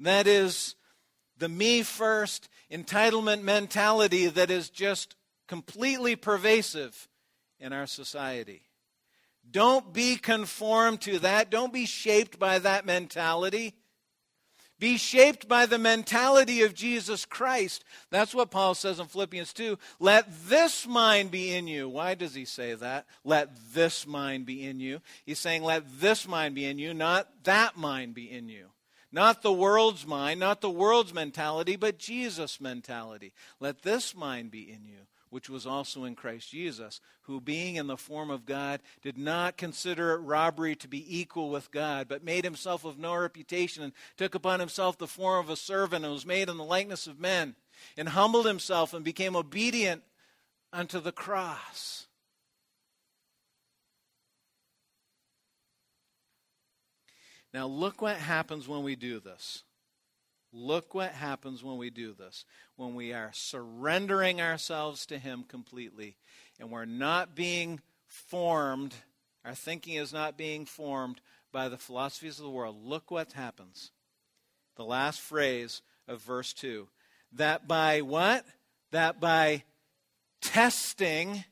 That 0.00 0.26
is 0.26 0.74
the 1.36 1.48
me 1.48 1.82
first 1.82 2.48
entitlement 2.70 3.42
mentality 3.42 4.26
that 4.26 4.50
is 4.50 4.70
just 4.70 5.14
completely 5.46 6.16
pervasive 6.16 7.09
in 7.61 7.72
our 7.72 7.86
society. 7.86 8.62
Don't 9.50 9.92
be 9.92 10.16
conformed 10.16 11.00
to 11.02 11.18
that. 11.20 11.50
Don't 11.50 11.72
be 11.72 11.86
shaped 11.86 12.38
by 12.38 12.59
that 12.59 12.84
mentality. 12.84 13.74
Be 14.78 14.96
shaped 14.96 15.48
by 15.48 15.66
the 15.66 15.78
mentality 15.78 16.62
of 16.62 16.74
Jesus 16.74 17.24
Christ. 17.24 17.84
That's 18.10 18.34
what 18.34 18.50
Paul 18.50 18.74
says 18.74 19.00
in 19.00 19.06
Philippians 19.06 19.52
2. 19.52 19.76
Let 19.98 20.26
this 20.48 20.86
mind 20.86 21.30
be 21.30 21.52
in 21.54 21.66
you. 21.66 21.88
Why 21.88 22.14
does 22.14 22.34
he 22.34 22.44
say 22.44 22.74
that? 22.74 23.06
Let 23.24 23.50
this 23.74 24.06
mind 24.06 24.46
be 24.46 24.64
in 24.64 24.78
you. 24.78 25.00
He's 25.26 25.40
saying, 25.40 25.64
let 25.64 25.82
this 26.00 26.28
mind 26.28 26.54
be 26.54 26.64
in 26.64 26.78
you, 26.78 26.94
not 26.94 27.28
that 27.44 27.76
mind 27.76 28.14
be 28.14 28.30
in 28.30 28.48
you. 28.48 28.66
Not 29.10 29.42
the 29.42 29.52
world's 29.52 30.06
mind, 30.06 30.38
not 30.38 30.60
the 30.60 30.70
world's 30.70 31.14
mentality, 31.14 31.76
but 31.76 31.98
Jesus' 31.98 32.60
mentality. 32.60 33.32
Let 33.58 33.82
this 33.82 34.14
mind 34.14 34.50
be 34.50 34.70
in 34.70 34.84
you, 34.84 35.06
which 35.30 35.48
was 35.50 35.66
also 35.66 36.04
in 36.04 36.14
Christ 36.14 36.50
Jesus, 36.50 37.00
who, 37.22 37.40
being 37.40 37.76
in 37.76 37.86
the 37.86 37.96
form 37.96 38.30
of 38.30 38.46
God, 38.46 38.80
did 39.02 39.18
not 39.18 39.56
consider 39.56 40.12
it 40.12 40.18
robbery 40.18 40.74
to 40.76 40.88
be 40.88 41.18
equal 41.18 41.50
with 41.50 41.70
God, 41.70 42.08
but 42.08 42.24
made 42.24 42.44
himself 42.44 42.84
of 42.84 42.98
no 42.98 43.14
reputation, 43.14 43.82
and 43.82 43.92
took 44.16 44.34
upon 44.34 44.60
himself 44.60 44.98
the 44.98 45.06
form 45.06 45.44
of 45.44 45.50
a 45.50 45.56
servant, 45.56 46.04
and 46.04 46.12
was 46.12 46.26
made 46.26 46.48
in 46.48 46.56
the 46.56 46.64
likeness 46.64 47.06
of 47.06 47.20
men, 47.20 47.54
and 47.96 48.10
humbled 48.10 48.46
himself, 48.46 48.94
and 48.94 49.04
became 49.04 49.36
obedient 49.36 50.02
unto 50.72 51.00
the 51.00 51.12
cross. 51.12 52.06
Now, 57.54 57.66
look 57.66 58.02
what 58.02 58.16
happens 58.16 58.68
when 58.68 58.82
we 58.82 58.94
do 58.94 59.20
this. 59.20 59.64
Look 60.53 60.94
what 60.94 61.12
happens 61.12 61.62
when 61.62 61.76
we 61.76 61.90
do 61.90 62.14
this. 62.14 62.44
When 62.76 62.94
we 62.94 63.12
are 63.12 63.30
surrendering 63.32 64.40
ourselves 64.40 65.05
to 65.07 65.18
Him 65.18 65.44
completely 65.46 66.16
and 66.59 66.70
we're 66.70 66.84
not 66.84 67.34
being 67.34 67.80
formed, 68.07 68.94
our 69.44 69.55
thinking 69.55 69.94
is 69.94 70.12
not 70.12 70.38
being 70.38 70.64
formed 70.64 71.20
by 71.53 71.68
the 71.68 71.76
philosophies 71.76 72.38
of 72.38 72.44
the 72.44 72.51
world. 72.51 72.76
Look 72.82 73.11
what 73.11 73.32
happens. 73.32 73.90
The 74.76 74.84
last 74.84 75.20
phrase 75.20 75.82
of 76.07 76.22
verse 76.22 76.53
2 76.53 76.88
that 77.32 77.68
by 77.68 78.01
what? 78.01 78.44
That 78.90 79.20
by 79.20 79.64
testing 80.40 81.44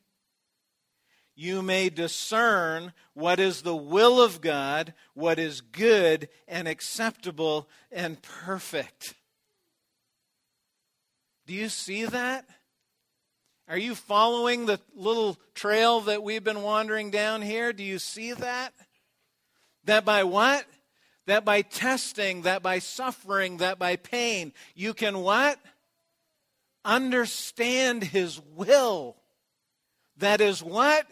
you 1.39 1.61
may 1.61 1.87
discern 1.89 2.91
what 3.13 3.39
is 3.39 3.61
the 3.61 3.75
will 3.75 4.19
of 4.19 4.41
God, 4.41 4.95
what 5.13 5.37
is 5.37 5.61
good 5.61 6.29
and 6.47 6.67
acceptable 6.67 7.69
and 7.91 8.19
perfect. 8.23 9.13
Do 11.45 11.53
you 11.53 11.69
see 11.69 12.05
that? 12.05 12.45
Are 13.69 13.77
you 13.77 13.93
following 13.93 14.65
the 14.65 14.79
little 14.95 15.37
trail 15.53 16.01
that 16.01 16.23
we've 16.23 16.43
been 16.43 16.63
wandering 16.63 17.11
down 17.11 17.43
here? 17.43 17.71
Do 17.71 17.83
you 17.83 17.99
see 17.99 18.33
that? 18.33 18.73
That 19.83 20.05
by 20.05 20.23
what? 20.23 20.65
That 21.27 21.45
by 21.45 21.61
testing, 21.61 22.41
that 22.43 22.63
by 22.63 22.79
suffering, 22.79 23.57
that 23.57 23.77
by 23.77 23.95
pain, 23.95 24.53
you 24.73 24.95
can 24.95 25.19
what? 25.19 25.59
Understand 26.83 28.03
His 28.03 28.41
will. 28.55 29.17
That 30.17 30.41
is 30.41 30.63
what? 30.63 31.05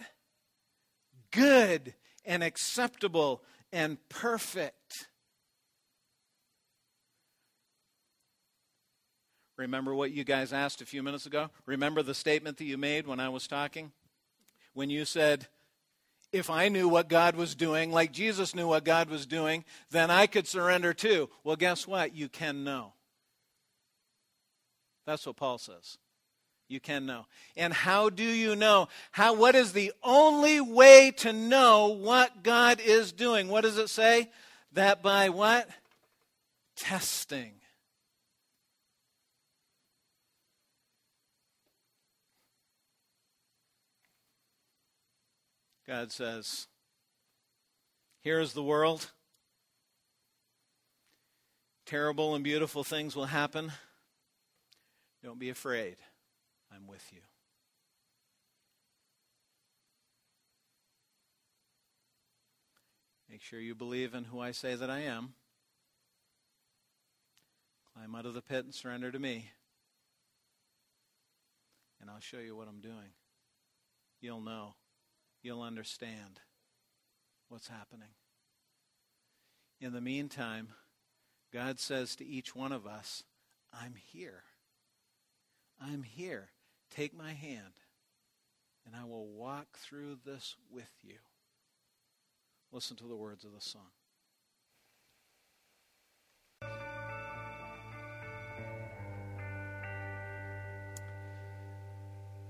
Good 1.36 1.94
and 2.26 2.44
acceptable 2.44 3.44
and 3.72 3.98
perfect. 4.10 5.08
Remember 9.58 9.96
what 9.96 10.12
you 10.12 10.24
guys 10.24 10.52
asked 10.52 10.82
a 10.82 10.86
few 10.86 11.02
minutes 11.02 11.26
ago? 11.26 11.50
Remember 11.66 12.04
the 12.04 12.14
statement 12.14 12.58
that 12.58 12.66
you 12.66 12.78
made 12.78 13.08
when 13.08 13.20
I 13.20 13.30
was 13.30 13.48
talking? 13.48 13.92
When 14.74 14.90
you 14.90 15.06
said, 15.06 15.48
if 16.34 16.50
I 16.50 16.68
knew 16.68 16.90
what 16.90 17.08
God 17.08 17.36
was 17.36 17.56
doing, 17.56 17.92
like 17.92 18.12
Jesus 18.12 18.54
knew 18.54 18.68
what 18.68 18.84
God 18.84 19.10
was 19.10 19.26
doing, 19.26 19.64
then 19.92 20.12
I 20.12 20.28
could 20.28 20.48
surrender 20.48 20.94
too. 20.94 21.30
Well, 21.44 21.56
guess 21.56 21.88
what? 21.88 22.14
You 22.14 22.28
can 22.28 22.66
know. 22.66 22.94
That's 25.06 25.26
what 25.26 25.38
Paul 25.38 25.58
says. 25.58 25.98
You 26.68 26.80
can 26.80 27.05
know. 27.05 27.28
And 27.55 27.72
how 27.74 28.09
do 28.09 28.24
you 28.24 28.55
know? 28.55 28.88
How 29.11 29.36
what 29.36 29.55
is 29.55 29.74
the 29.74 29.93
only 30.03 30.59
way 30.59 31.11
to 31.18 31.32
know 31.32 31.89
what 31.89 32.43
God 32.43 32.80
is 32.80 33.11
doing? 33.11 33.47
What 33.47 33.61
does 33.61 33.78
it 33.78 33.89
say? 33.89 34.30
That 34.74 35.03
by 35.03 35.30
what? 35.30 35.70
Testing. 36.76 37.53
God 45.88 46.11
says, 46.11 46.68
Here 48.22 48.39
is 48.39 48.53
the 48.53 48.63
world. 48.63 49.11
Terrible 51.86 52.34
and 52.34 52.43
beautiful 52.43 52.84
things 52.84 53.16
will 53.16 53.26
happen. 53.26 53.72
Don't 55.24 55.38
be 55.38 55.49
afraid. 55.49 55.97
I'm 56.74 56.88
with 56.88 57.05
you. 57.11 57.22
Make 63.30 63.41
sure 63.41 63.59
you 63.59 63.76
believe 63.76 64.13
in 64.13 64.26
who 64.26 64.39
I 64.39 64.51
say 64.51 64.76
that 64.76 64.89
I 64.89 64.99
am. 64.99 65.34
Climb 67.93 68.16
out 68.16 68.26
of 68.26 68.34
the 68.34 68.41
pit 68.41 68.66
and 68.66 68.74
surrender 68.74 69.11
to 69.11 69.20
me. 69.20 69.51
And 71.99 72.09
I'll 72.09 72.20
show 72.20 72.38
you 72.38 72.55
what 72.55 72.68
I'm 72.68 72.82
doing. 72.82 73.13
You'll 74.22 74.41
know. 74.41 74.76
You'll 75.41 75.61
understand 75.61 76.39
what's 77.49 77.68
happening. 77.68 78.09
In 79.82 79.93
the 79.93 80.01
meantime, 80.01 80.70
God 81.51 81.80
says 81.80 82.16
to 82.16 82.26
each 82.26 82.55
one 82.55 82.72
of 82.72 82.88
us, 82.88 83.24
I'm 83.74 83.95
here. 83.95 84.43
I'm 85.82 86.03
here. 86.03 86.49
Take 86.90 87.16
my 87.16 87.34
hand, 87.34 87.74
and 88.86 88.96
I 88.96 89.04
will 89.04 89.28
walk 89.28 89.78
through 89.78 90.18
this 90.26 90.56
with 90.72 90.92
you. 91.04 91.18
Listen 92.72 92.96
to 92.98 93.06
the 93.06 93.16
words 93.16 93.44
of 93.44 93.54
the 93.54 93.62
song. 93.62 93.92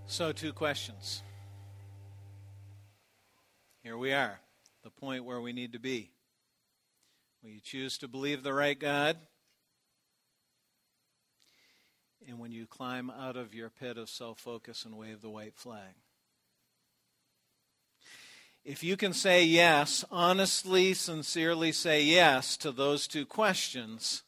So, 0.08 0.32
two 0.32 0.54
questions. 0.54 1.24
Here 3.82 3.98
we 3.98 4.14
are, 4.14 4.40
the 4.84 4.90
point 4.90 5.26
where 5.26 5.42
we 5.42 5.52
need 5.52 5.74
to 5.74 5.80
be. 5.80 6.12
Will 7.44 7.50
you 7.50 7.60
choose 7.60 7.98
to 8.00 8.08
believe 8.08 8.42
the 8.42 8.54
right 8.54 8.80
God? 8.80 9.18
And 12.28 12.40
when 12.40 12.52
you 12.52 12.66
climb 12.66 13.10
out 13.10 13.36
of 13.36 13.54
your 13.54 13.70
pit 13.70 13.98
of 13.98 14.10
self 14.10 14.40
focus 14.40 14.86
and 14.86 14.98
wave 14.98 15.22
the 15.22 15.30
white 15.30 15.56
flag. 15.56 15.96
If 18.64 18.84
you 18.84 18.98
can 18.98 19.14
say 19.14 19.44
yes, 19.44 20.04
honestly, 20.10 20.96
sincerely 20.96 21.72
say 21.72 22.04
yes 22.04 22.58
to 22.58 22.72
those 22.72 23.06
two 23.08 23.26
questions, 23.26 24.24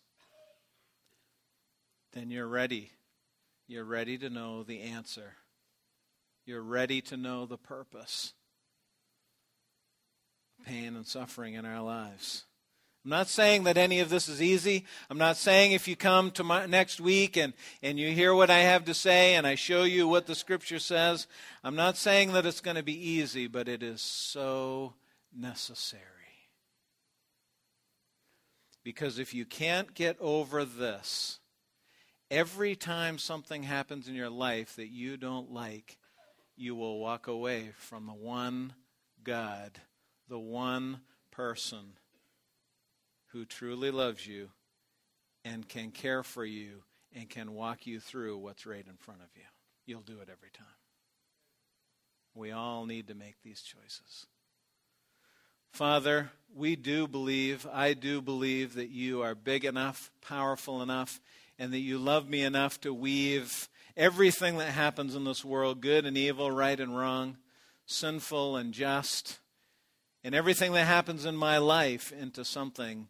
then 2.13 2.29
you're 2.29 2.47
ready. 2.47 2.91
You're 3.67 3.83
ready 3.83 4.17
to 4.19 4.29
know 4.29 4.61
the 4.61 4.81
answer. 4.81 5.33
You're 6.45 6.61
ready 6.61 7.01
to 7.01 7.17
know 7.17 7.45
the 7.45 7.57
purpose, 7.57 8.33
pain 10.65 10.95
and 10.95 11.05
suffering 11.05 11.55
in 11.55 11.65
our 11.65 11.81
lives. 11.81 12.45
I'm 13.07 13.11
not 13.11 13.29
saying 13.29 13.63
that 13.63 13.77
any 13.77 14.01
of 14.01 14.09
this 14.09 14.27
is 14.27 14.41
easy. 14.41 14.83
I'm 15.09 15.17
not 15.17 15.37
saying 15.37 15.71
if 15.71 15.87
you 15.87 15.95
come 15.95 16.29
to 16.31 16.43
my, 16.43 16.65
next 16.65 16.99
week 16.99 17.37
and, 17.37 17.53
and 17.81 17.97
you 17.97 18.11
hear 18.11 18.35
what 18.35 18.49
I 18.49 18.57
have 18.57 18.83
to 18.83 18.93
say 18.93 19.35
and 19.35 19.47
I 19.47 19.55
show 19.55 19.83
you 19.83 20.09
what 20.09 20.25
the 20.25 20.35
scripture 20.35 20.77
says, 20.77 21.25
I'm 21.63 21.77
not 21.77 21.95
saying 21.95 22.33
that 22.33 22.45
it's 22.45 22.59
going 22.59 22.75
to 22.75 22.83
be 22.83 23.11
easy, 23.11 23.47
but 23.47 23.69
it 23.69 23.81
is 23.81 24.01
so 24.01 24.93
necessary. 25.33 26.03
Because 28.83 29.19
if 29.19 29.33
you 29.33 29.45
can't 29.45 29.93
get 29.93 30.17
over 30.19 30.65
this, 30.65 31.39
every 32.29 32.75
time 32.75 33.19
something 33.19 33.63
happens 33.63 34.09
in 34.09 34.15
your 34.15 34.29
life 34.29 34.75
that 34.75 34.89
you 34.89 35.15
don't 35.15 35.53
like, 35.53 35.97
you 36.57 36.75
will 36.75 36.99
walk 36.99 37.27
away 37.27 37.69
from 37.77 38.05
the 38.05 38.11
one 38.11 38.73
God, 39.23 39.79
the 40.27 40.37
one 40.37 40.99
person 41.31 41.93
who 43.31 43.45
truly 43.45 43.91
loves 43.91 44.25
you 44.25 44.49
and 45.43 45.67
can 45.67 45.91
care 45.91 46.23
for 46.23 46.45
you 46.45 46.83
and 47.15 47.29
can 47.29 47.53
walk 47.53 47.87
you 47.87 47.99
through 47.99 48.37
what's 48.37 48.65
right 48.65 48.85
in 48.87 48.97
front 48.97 49.21
of 49.21 49.27
you. 49.35 49.43
You'll 49.85 50.01
do 50.01 50.19
it 50.19 50.29
every 50.29 50.51
time. 50.51 50.67
We 52.35 52.51
all 52.51 52.85
need 52.85 53.07
to 53.07 53.15
make 53.15 53.41
these 53.43 53.61
choices. 53.61 54.27
Father, 55.71 56.31
we 56.55 56.75
do 56.75 57.07
believe, 57.07 57.67
I 57.71 57.93
do 57.93 58.21
believe 58.21 58.75
that 58.75 58.89
you 58.89 59.21
are 59.21 59.35
big 59.35 59.65
enough, 59.65 60.11
powerful 60.21 60.81
enough, 60.81 61.19
and 61.59 61.73
that 61.73 61.79
you 61.79 61.97
love 61.97 62.29
me 62.29 62.43
enough 62.43 62.79
to 62.81 62.93
weave 62.93 63.69
everything 63.95 64.57
that 64.57 64.71
happens 64.71 65.15
in 65.15 65.23
this 65.23 65.43
world, 65.43 65.81
good 65.81 66.05
and 66.05 66.17
evil, 66.17 66.51
right 66.51 66.79
and 66.79 66.97
wrong, 66.97 67.37
sinful 67.85 68.55
and 68.55 68.73
just, 68.73 69.39
and 70.23 70.35
everything 70.35 70.73
that 70.73 70.85
happens 70.85 71.25
in 71.25 71.35
my 71.35 71.57
life 71.57 72.11
into 72.11 72.45
something 72.45 73.07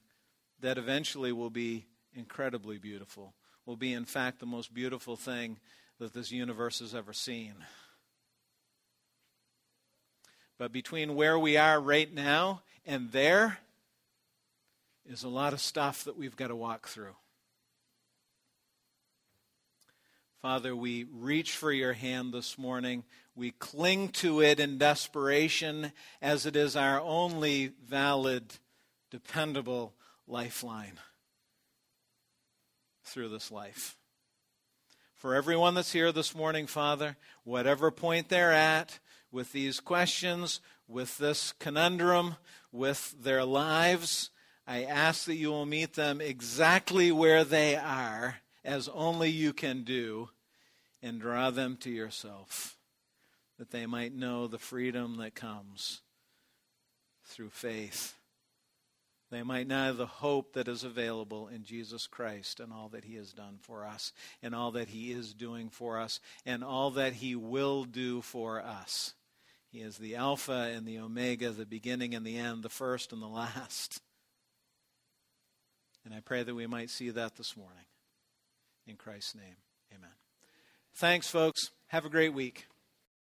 that 0.59 0.77
eventually 0.77 1.31
will 1.31 1.49
be 1.49 1.85
incredibly 2.13 2.77
beautiful, 2.77 3.33
will 3.65 3.75
be, 3.75 3.93
in 3.93 4.05
fact, 4.05 4.39
the 4.39 4.45
most 4.45 4.73
beautiful 4.73 5.15
thing 5.15 5.59
that 5.99 6.13
this 6.13 6.31
universe 6.31 6.79
has 6.79 6.95
ever 6.95 7.13
seen. 7.13 7.53
But 10.57 10.71
between 10.71 11.15
where 11.15 11.37
we 11.37 11.57
are 11.57 11.79
right 11.79 12.11
now 12.11 12.61
and 12.85 13.11
there 13.11 13.59
is 15.05 15.23
a 15.23 15.29
lot 15.29 15.53
of 15.53 15.61
stuff 15.61 16.03
that 16.05 16.17
we've 16.17 16.35
got 16.35 16.47
to 16.47 16.55
walk 16.55 16.87
through. 16.87 17.15
Father, 20.41 20.75
we 20.75 21.05
reach 21.11 21.51
for 21.51 21.71
your 21.71 21.93
hand 21.93 22.33
this 22.33 22.57
morning. 22.57 23.03
We 23.35 23.51
cling 23.51 24.09
to 24.09 24.41
it 24.41 24.59
in 24.59 24.77
desperation 24.77 25.91
as 26.21 26.45
it 26.45 26.55
is 26.55 26.75
our 26.75 27.01
only 27.01 27.73
valid, 27.85 28.53
dependable 29.11 29.93
lifeline 30.27 30.99
through 33.03 33.29
this 33.29 33.51
life. 33.51 33.95
For 35.15 35.33
everyone 35.33 35.73
that's 35.73 35.93
here 35.93 36.11
this 36.11 36.35
morning, 36.35 36.67
Father, 36.67 37.17
whatever 37.43 37.89
point 37.89 38.29
they're 38.29 38.51
at 38.51 38.99
with 39.31 39.51
these 39.51 39.79
questions, 39.79 40.59
with 40.87 41.17
this 41.17 41.53
conundrum, 41.53 42.35
with 42.71 43.15
their 43.19 43.43
lives, 43.43 44.29
I 44.67 44.83
ask 44.83 45.25
that 45.25 45.35
you 45.35 45.49
will 45.49 45.65
meet 45.65 45.93
them 45.93 46.21
exactly 46.21 47.11
where 47.11 47.43
they 47.43 47.75
are 47.75 48.37
as 48.67 48.89
only 48.89 49.29
you 49.29 49.53
can 49.53 49.83
do, 49.83 50.29
and 51.01 51.21
draw 51.21 51.49
them 51.49 51.77
to 51.77 51.89
yourself, 51.89 52.77
that 53.57 53.71
they 53.71 53.85
might 53.85 54.13
know 54.13 54.45
the 54.45 54.57
freedom 54.57 55.15
that 55.17 55.33
comes 55.33 56.01
through 57.23 57.49
faith. 57.49 58.16
They 59.29 59.43
might 59.43 59.67
know 59.67 59.91
the 59.91 60.05
hope 60.05 60.53
that 60.53 60.69
is 60.69 60.83
available 60.83 61.49
in 61.49 61.63
Jesus 61.63 62.07
Christ 62.07 62.59
and 62.59 62.71
all 62.71 62.87
that 62.89 63.03
He 63.03 63.15
has 63.15 63.33
done 63.33 63.57
for 63.61 63.85
us, 63.85 64.13
and 64.41 64.55
all 64.55 64.71
that 64.71 64.89
He 64.89 65.11
is 65.11 65.33
doing 65.33 65.69
for 65.69 65.99
us, 65.99 66.19
and 66.45 66.63
all 66.63 66.91
that 66.91 67.13
He 67.13 67.35
will 67.35 67.83
do 67.83 68.21
for 68.21 68.61
us. 68.61 69.13
He 69.69 69.79
is 69.79 69.97
the 69.97 70.15
Alpha 70.15 70.71
and 70.73 70.87
the 70.87 70.99
Omega, 70.99 71.49
the 71.49 71.65
beginning 71.65 72.15
and 72.15 72.25
the 72.25 72.37
end, 72.37 72.63
the 72.63 72.69
first 72.69 73.11
and 73.11 73.21
the 73.21 73.27
last. 73.27 74.01
And 76.05 76.13
I 76.13 76.21
pray 76.21 76.43
that 76.43 76.55
we 76.55 76.67
might 76.67 76.89
see 76.89 77.09
that 77.09 77.35
this 77.35 77.57
morning. 77.57 77.83
In 78.87 78.95
Christ's 78.95 79.35
name, 79.35 79.57
amen. 79.93 80.09
Thanks, 80.95 81.29
folks. 81.29 81.71
Have 81.87 82.05
a 82.05 82.09
great 82.09 82.33
week. 82.33 82.67